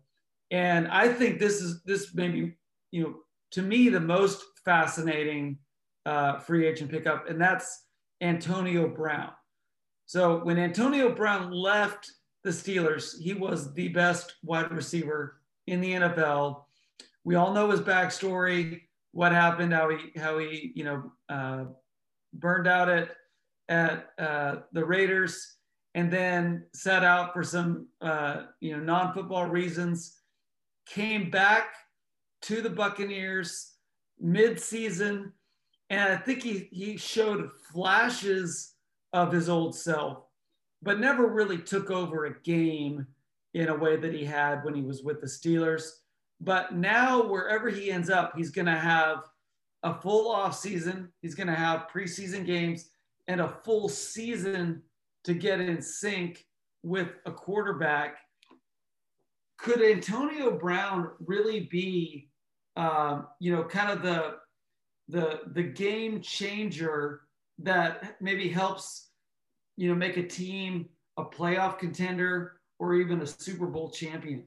[0.51, 2.57] and I think this is this maybe
[2.91, 3.15] you know
[3.53, 5.59] to me the most fascinating
[6.07, 7.87] uh, free agent pickup, and that's
[8.21, 9.31] Antonio Brown.
[10.07, 12.13] So when Antonio Brown left
[12.45, 16.65] the Steelers, he was the best wide receiver in the NFL.
[17.25, 21.65] We all know his backstory, what happened, how he how he you know uh,
[22.33, 23.11] burned out at
[23.69, 25.57] at uh, the Raiders,
[25.95, 30.19] and then set out for some uh, you know non-football reasons.
[30.87, 31.69] Came back
[32.43, 33.73] to the Buccaneers
[34.21, 35.33] mid-season,
[35.89, 38.75] and I think he he showed flashes
[39.15, 40.25] of his old self,
[40.83, 43.07] but never really took over a game
[43.55, 45.89] in a way that he had when he was with the Steelers.
[46.41, 49.19] But now, wherever he ends up, he's going to have
[49.85, 51.13] a full off season.
[51.23, 52.91] He's going to have preseason games
[53.29, 54.83] and a full season
[55.25, 56.45] to get in sync
[56.83, 58.17] with a quarterback.
[59.59, 62.29] Could Antonio Brown really be,
[62.77, 64.35] um, you know, kind of the
[65.09, 67.21] the the game changer
[67.59, 69.11] that maybe helps,
[69.77, 74.45] you know, make a team a playoff contender or even a Super Bowl champion?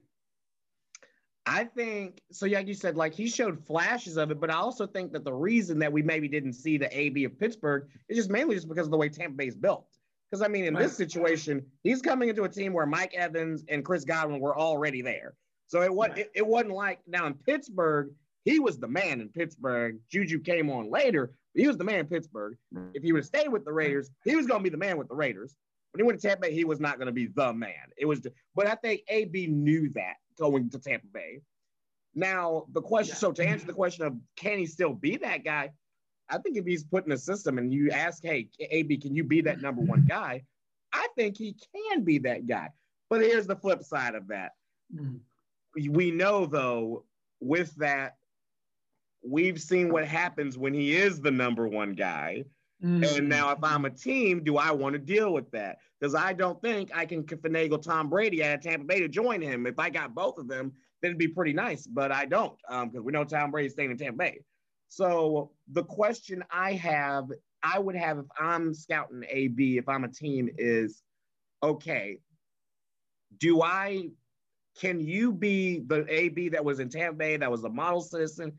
[1.46, 2.46] I think so.
[2.46, 5.34] Yeah, you said like he showed flashes of it, but I also think that the
[5.34, 8.88] reason that we maybe didn't see the AB of Pittsburgh is just mainly just because
[8.88, 9.88] of the way Tampa Bay is built.
[10.30, 10.84] Because I mean, in right.
[10.84, 15.02] this situation, he's coming into a team where Mike Evans and Chris Godwin were already
[15.02, 15.36] there.
[15.68, 16.20] So it was right.
[16.20, 18.12] it, it wasn't like now in Pittsburgh,
[18.44, 20.00] he was the man in Pittsburgh.
[20.10, 22.58] Juju came on later, but he was the man in Pittsburgh.
[22.94, 24.98] If he would have stayed with the Raiders, he was going to be the man
[24.98, 25.56] with the Raiders.
[25.98, 27.74] When he went to Tampa Bay, he was not going to be the man.
[27.98, 28.22] It was,
[28.54, 31.42] but I think AB knew that going to Tampa Bay.
[32.14, 33.20] Now the question, yeah.
[33.20, 35.72] so to answer the question of can he still be that guy?
[36.30, 39.24] I think if he's put in a system and you ask, hey, AB, can you
[39.24, 40.44] be that number one guy?
[40.94, 42.70] I think he can be that guy.
[43.10, 44.52] But here's the flip side of that.
[44.96, 45.22] Mm.
[45.90, 47.06] We know though,
[47.40, 48.18] with that,
[49.26, 52.44] we've seen what happens when he is the number one guy.
[52.84, 53.18] Mm-hmm.
[53.18, 55.78] And now, if I'm a team, do I want to deal with that?
[56.00, 59.66] Because I don't think I can finagle Tom Brady at Tampa Bay to join him.
[59.66, 61.88] If I got both of them, then it'd be pretty nice.
[61.88, 64.42] But I don't, because um, we know Tom Brady's staying in Tampa Bay.
[64.90, 67.26] So the question I have,
[67.64, 71.02] I would have if I'm scouting AB, if I'm a team, is
[71.64, 72.20] okay.
[73.40, 74.10] Do I?
[74.80, 78.54] Can you be the AB that was in Tampa Bay, that was a model citizen?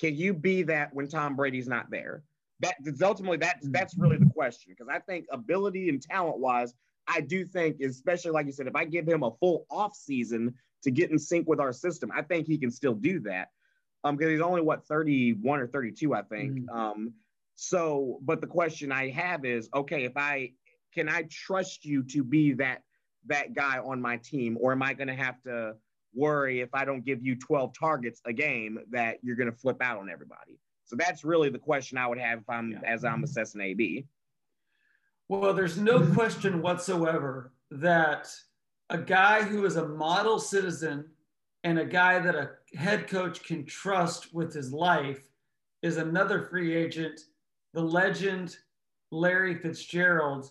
[0.00, 2.22] Can you be that when Tom Brady's not there?
[2.60, 6.74] That's ultimately that's that's really the question because I think ability and talent wise,
[7.06, 10.54] I do think, especially like you said, if I give him a full off season
[10.82, 13.48] to get in sync with our system, I think he can still do that.
[14.04, 16.68] Um, because he's only what 31 or 32, I think.
[16.68, 16.76] Mm.
[16.76, 17.14] Um,
[17.54, 20.52] so, but the question I have is, okay, if I
[20.92, 22.82] can I trust you to be that
[23.26, 25.74] that guy on my team, or am I going to have to
[26.14, 29.78] worry if I don't give you 12 targets a game that you're going to flip
[29.80, 30.58] out on everybody?
[30.84, 32.80] So that's really the question I would have if I'm yeah.
[32.86, 34.06] as I'm assessing AB.
[35.28, 38.28] Well, there's no question whatsoever that
[38.90, 41.06] a guy who is a model citizen
[41.64, 45.26] and a guy that a head coach can trust with his life
[45.82, 47.20] is another free agent,
[47.72, 48.56] the legend
[49.10, 50.50] Larry Fitzgerald.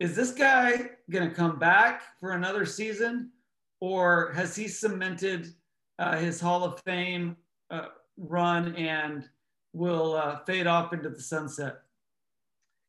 [0.00, 3.30] Is this guy going to come back for another season,
[3.80, 5.48] or has he cemented
[5.98, 7.36] uh, his Hall of Fame
[7.70, 7.86] uh,
[8.16, 9.28] run and
[9.72, 11.76] will uh, fade off into the sunset.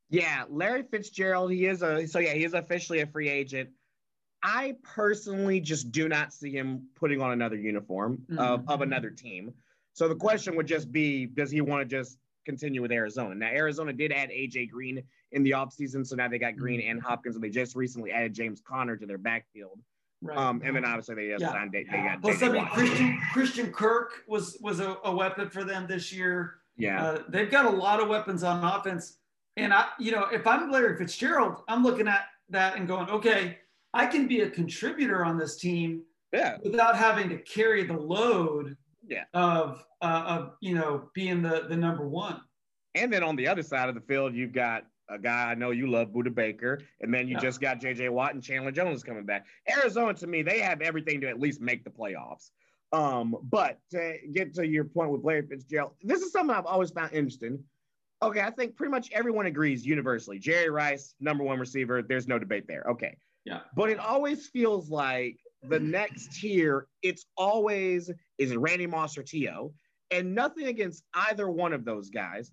[0.09, 3.69] Yeah, Larry Fitzgerald, he is a so yeah, he is officially a free agent.
[4.43, 8.37] I personally just do not see him putting on another uniform mm-hmm.
[8.37, 9.53] of, of another team.
[9.93, 13.35] So the question would just be, does he want to just continue with Arizona.
[13.35, 15.01] Now, Arizona did add AJ Green
[15.31, 18.33] in the offseason, so now they got Green and Hopkins, and they just recently added
[18.33, 19.79] James Conner to their backfield.
[20.23, 20.37] Right.
[20.37, 21.51] Um, and then obviously they just yeah.
[21.51, 22.21] signed they, they got.
[22.21, 26.55] Plus, I mean, Christian Christian Kirk was was a, a, weapon for them this year.
[26.77, 29.17] Yeah, uh, they've got a lot of weapons on offense,
[29.57, 33.57] and I, you know, if I'm Larry Fitzgerald, I'm looking at that and going, okay,
[33.93, 36.03] I can be a contributor on this team.
[36.31, 36.57] Yeah.
[36.63, 38.77] Without having to carry the load.
[39.05, 39.25] Yeah.
[39.33, 42.39] Of uh, of you know being the the number one.
[42.95, 45.71] And then on the other side of the field, you've got a guy I know
[45.71, 47.41] you love, Budda Baker, and then you yeah.
[47.41, 48.09] just got J.J.
[48.09, 49.45] Watt and Chandler Jones coming back.
[49.69, 52.51] Arizona, to me, they have everything to at least make the playoffs.
[52.91, 56.91] Um, but to get to your point with Larry Fitzgerald, this is something I've always
[56.91, 57.63] found interesting.
[58.21, 60.39] Okay, I think pretty much everyone agrees universally.
[60.39, 62.01] Jerry Rice, number one receiver.
[62.01, 62.85] There's no debate there.
[62.89, 63.17] Okay.
[63.45, 63.61] Yeah.
[63.75, 69.23] But it always feels like the next tier, it's always is it Randy Moss or
[69.23, 69.73] T.O.
[70.11, 72.51] And nothing against either one of those guys.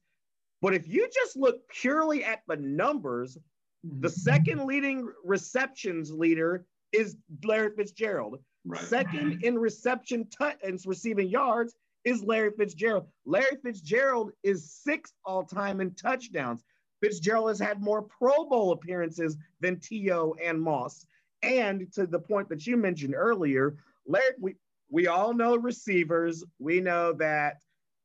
[0.61, 3.39] But if you just look purely at the numbers,
[3.83, 4.21] the mm-hmm.
[4.21, 8.39] second leading receptions leader is Larry Fitzgerald.
[8.65, 8.83] Right.
[8.83, 10.29] Second in reception
[10.63, 13.07] and receiving yards is Larry Fitzgerald.
[13.25, 16.63] Larry Fitzgerald is sixth all time in touchdowns.
[17.03, 20.35] Fitzgerald has had more Pro Bowl appearances than T.O.
[20.43, 21.07] and Moss.
[21.43, 24.55] And to the point that you mentioned earlier, Larry, we,
[24.91, 26.45] we all know receivers.
[26.59, 27.63] We know that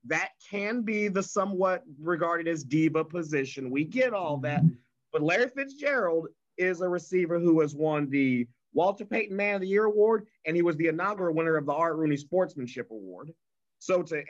[0.07, 3.69] that can be the somewhat regarded as diva position.
[3.69, 4.61] We get all that.
[4.61, 4.75] Mm-hmm.
[5.11, 6.27] But Larry Fitzgerald
[6.57, 10.55] is a receiver who has won the Walter Payton Man of the Year award, and
[10.55, 13.31] he was the inaugural winner of the Art Rooney Sportsmanship Award.
[13.79, 14.23] So to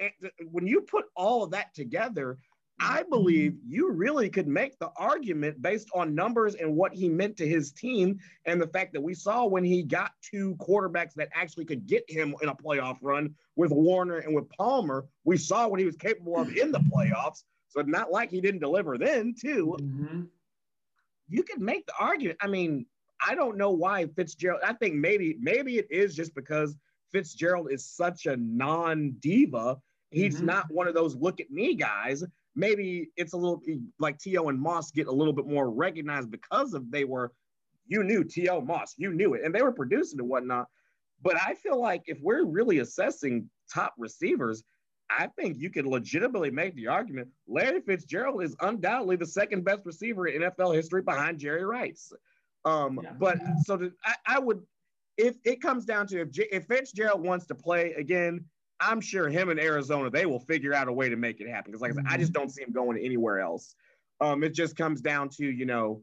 [0.52, 2.38] when you put all of that together,
[2.80, 7.38] I believe you really could make the argument based on numbers and what he meant
[7.38, 11.30] to his team, and the fact that we saw when he got two quarterbacks that
[11.34, 15.06] actually could get him in a playoff run with Warner and with Palmer.
[15.24, 17.44] We saw what he was capable of in the playoffs.
[17.70, 19.78] So not like he didn't deliver then, too.
[19.80, 20.24] Mm-hmm.
[21.30, 22.38] You could make the argument.
[22.42, 22.86] I mean,
[23.26, 24.62] I don't know why Fitzgerald.
[24.66, 26.76] I think maybe maybe it is just because
[27.12, 29.78] Fitzgerald is such a non-diva.
[30.12, 30.46] He's mm-hmm.
[30.46, 32.24] not one of those look at me guys
[32.56, 33.62] maybe it's a little
[34.00, 34.50] like T.O.
[34.50, 37.32] and Moss get a little bit more recognized because of they were,
[37.88, 38.62] you knew T.O.
[38.62, 40.68] Moss, you knew it, and they were producing and whatnot.
[41.22, 44.64] But I feel like if we're really assessing top receivers,
[45.10, 49.82] I think you could legitimately make the argument Larry Fitzgerald is undoubtedly the second best
[49.86, 52.12] receiver in NFL history behind Jerry Rice.
[52.64, 53.12] Um, yeah.
[53.18, 54.62] But so to, I, I, would,
[55.18, 58.46] if it comes down to if, if Fitzgerald wants to play again,
[58.80, 61.72] I'm sure him in Arizona, they will figure out a way to make it happen.
[61.72, 62.42] Because, like I said, I just mm-hmm.
[62.42, 63.76] don't see him going anywhere else.
[64.22, 66.02] Um, it just comes down to, you know,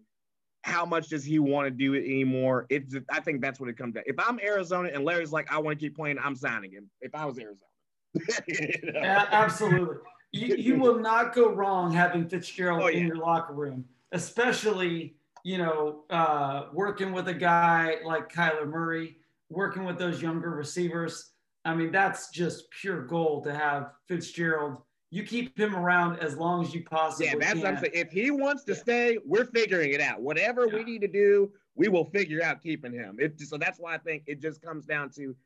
[0.63, 2.67] how much does he want to do it anymore?
[2.71, 4.05] It's I think that's what it comes down.
[4.07, 6.89] If I'm Arizona and Larry's like, I want to keep playing, I'm signing him.
[7.01, 7.69] If I was Arizona.
[8.47, 9.01] you know?
[9.01, 9.97] absolutely.
[10.33, 13.01] You, you will not go wrong having Fitzgerald oh, yeah.
[13.01, 19.17] in your locker room, especially, you know, uh, working with a guy like Kyler Murray,
[19.51, 21.32] working with those younger receivers
[21.65, 24.79] I mean, that's just pure gold to have Fitzgerald.
[25.11, 27.61] You keep him around as long as you possibly Yeah, that's can.
[27.61, 27.93] what I'm saying.
[27.95, 28.79] If he wants to yeah.
[28.79, 30.21] stay, we're figuring it out.
[30.21, 30.75] Whatever yeah.
[30.75, 33.17] we need to do, we will figure out keeping him.
[33.19, 35.37] It, so that's why I think it just comes down to,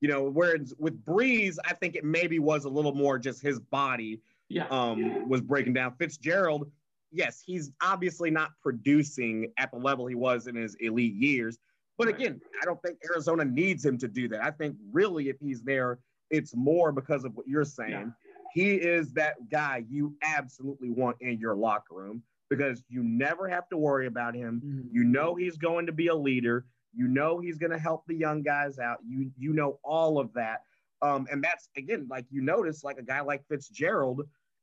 [0.00, 3.58] you know, where with Brees, I think it maybe was a little more just his
[3.58, 4.66] body yeah.
[4.70, 5.94] um, was breaking down.
[5.98, 6.70] Fitzgerald,
[7.12, 11.58] yes, he's obviously not producing at the level he was in his elite years,
[11.98, 14.44] but again, I don't think Arizona needs him to do that.
[14.44, 15.98] I think really, if he's there,
[16.30, 17.90] it's more because of what you're saying.
[17.90, 18.06] Yeah.
[18.52, 23.68] He is that guy you absolutely want in your locker room because you never have
[23.68, 24.62] to worry about him.
[24.64, 24.88] Mm-hmm.
[24.92, 26.64] You know he's going to be a leader.
[26.94, 28.98] You know he's going to help the young guys out.
[29.06, 30.62] You you know all of that.
[31.02, 34.22] Um, and that's again, like you notice, like a guy like Fitzgerald,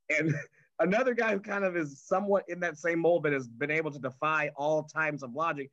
[0.09, 0.33] and
[0.79, 3.91] another guy who kind of is somewhat in that same mold, but has been able
[3.91, 5.69] to defy all times of logic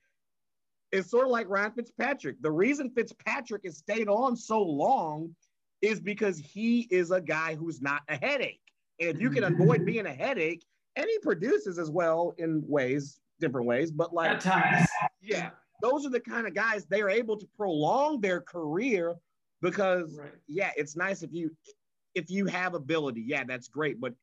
[0.92, 2.40] it's sort of like Ryan Fitzpatrick.
[2.40, 5.34] The reason Fitzpatrick has stayed on so long
[5.82, 8.60] is because he is a guy who's not a headache.
[8.98, 9.62] And if you can mm-hmm.
[9.62, 10.64] avoid being a headache,
[10.96, 14.86] and he produces as well in ways, different ways, but like at times,
[15.22, 15.50] yeah,
[15.80, 19.14] those are the kind of guys they are able to prolong their career
[19.62, 20.32] because right.
[20.48, 21.50] yeah, it's nice if you
[22.14, 24.14] if you have ability, yeah, that's great, but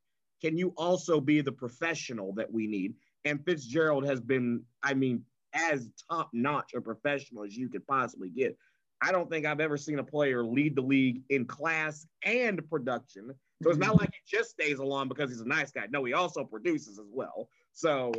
[0.42, 2.94] can you also be the professional that we need?
[3.26, 5.24] And Fitzgerald has been, I mean,
[5.58, 8.58] as top notch a professional as you could possibly get.
[9.02, 13.32] I don't think I've ever seen a player lead the league in class and production.
[13.62, 14.00] So it's not mm-hmm.
[14.00, 15.88] like he just stays along because he's a nice guy.
[15.92, 17.50] No, he also produces as well.
[17.74, 18.12] So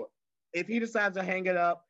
[0.52, 1.84] if he decides to hang it up,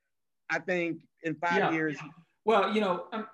[0.51, 1.73] I think in five yeah.
[1.73, 1.99] years.
[2.45, 3.27] Well, you know, um,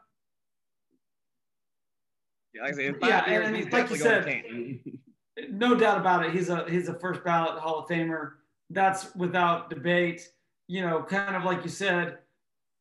[2.52, 4.80] yeah, like I said, in five yeah, years, I mean, like you said,
[5.50, 6.32] no doubt about it.
[6.32, 8.32] He's a he's a first ballot Hall of Famer.
[8.70, 10.28] That's without debate.
[10.66, 12.18] You know, kind of like you said,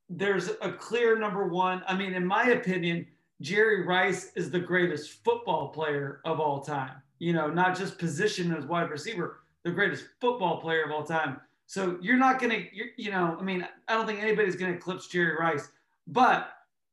[0.09, 1.83] there's a clear number one.
[1.87, 3.05] I mean, in my opinion,
[3.41, 7.01] Jerry Rice is the greatest football player of all time.
[7.19, 11.39] You know, not just position as wide receiver, the greatest football player of all time.
[11.65, 14.77] So you're not going to, you know, I mean, I don't think anybody's going to
[14.77, 15.69] eclipse Jerry Rice.
[16.07, 16.49] But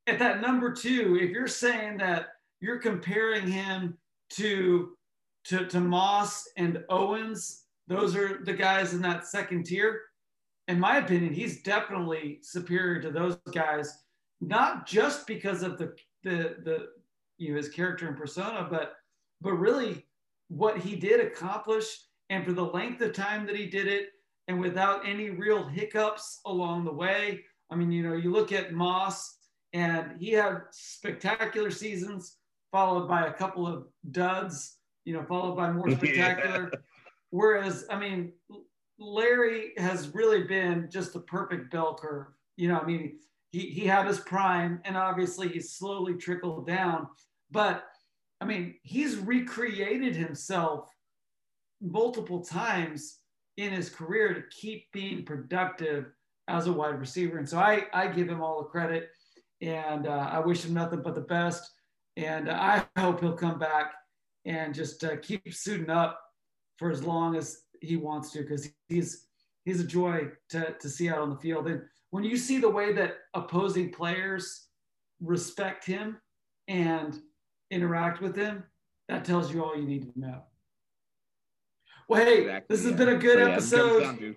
[0.07, 2.29] at that number two, if you're saying that
[2.61, 3.97] you're comparing him
[4.31, 4.97] to
[5.45, 10.03] to, to Moss and Owens, those are the guys in that second tier.
[10.71, 14.05] In my opinion, he's definitely superior to those guys,
[14.41, 16.87] not just because of the the the
[17.39, 18.93] you know his character and persona, but
[19.41, 20.07] but really
[20.47, 21.87] what he did accomplish
[22.29, 24.11] and for the length of time that he did it
[24.47, 27.41] and without any real hiccups along the way.
[27.71, 29.39] I mean, you know, you look at Moss
[29.73, 32.37] and he had spectacular seasons
[32.71, 36.71] followed by a couple of duds, you know, followed by more spectacular.
[36.73, 36.79] yeah.
[37.31, 38.33] Whereas, I mean,
[39.01, 42.27] Larry has really been just the perfect bell curve.
[42.57, 43.19] You know, I mean,
[43.51, 47.09] he, he had his prime and obviously he's slowly trickled down.
[47.51, 47.85] But
[48.41, 50.89] I mean, he's recreated himself
[51.81, 53.19] multiple times
[53.57, 56.07] in his career to keep being productive
[56.49, 57.39] as a wide receiver.
[57.39, 59.09] And so I, I give him all the credit
[59.63, 61.71] and uh, I wish him nothing but the best.
[62.17, 63.93] And uh, I hope he'll come back
[64.45, 66.21] and just uh, keep suiting up
[66.77, 69.27] for as long as he wants to, because he's
[69.65, 71.69] he's a joy to, to see out on the field.
[71.69, 74.69] And when you see the way that opposing players
[75.21, 76.19] respect him
[76.69, 77.21] and
[77.71, 78.65] interact with him,
[79.09, 80.43] that tells you all you need to know.
[82.09, 82.97] Well, hey, exactly, this has yeah.
[82.97, 84.37] been a good so, episode.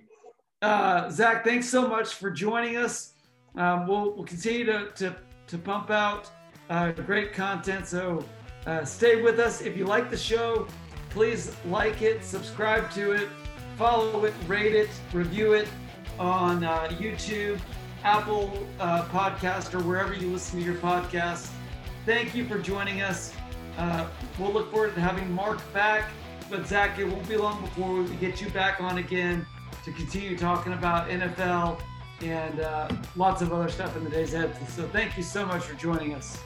[0.61, 3.14] Yeah, uh, Zach, thanks so much for joining us.
[3.56, 5.15] Um, we'll, we'll continue to, to,
[5.48, 6.30] to pump out
[6.70, 7.88] uh, great content.
[7.88, 8.24] So
[8.68, 9.61] uh, stay with us.
[9.61, 10.68] If you like the show,
[11.14, 13.30] please like it, subscribe to it,
[13.77, 15.68] follow it, rate it, review it
[16.18, 17.60] on uh, YouTube,
[18.03, 21.49] Apple uh, Podcast, or wherever you listen to your podcast.
[22.06, 23.34] Thank you for joining us.
[23.77, 24.07] Uh,
[24.40, 26.10] we'll look forward to having Mark back.
[26.49, 29.45] But Zach, it won't be long before we get you back on again
[29.85, 31.80] to continue talking about NFL
[32.22, 34.56] and uh, lots of other stuff in the days ahead.
[34.69, 36.40] So thank you so much for joining us.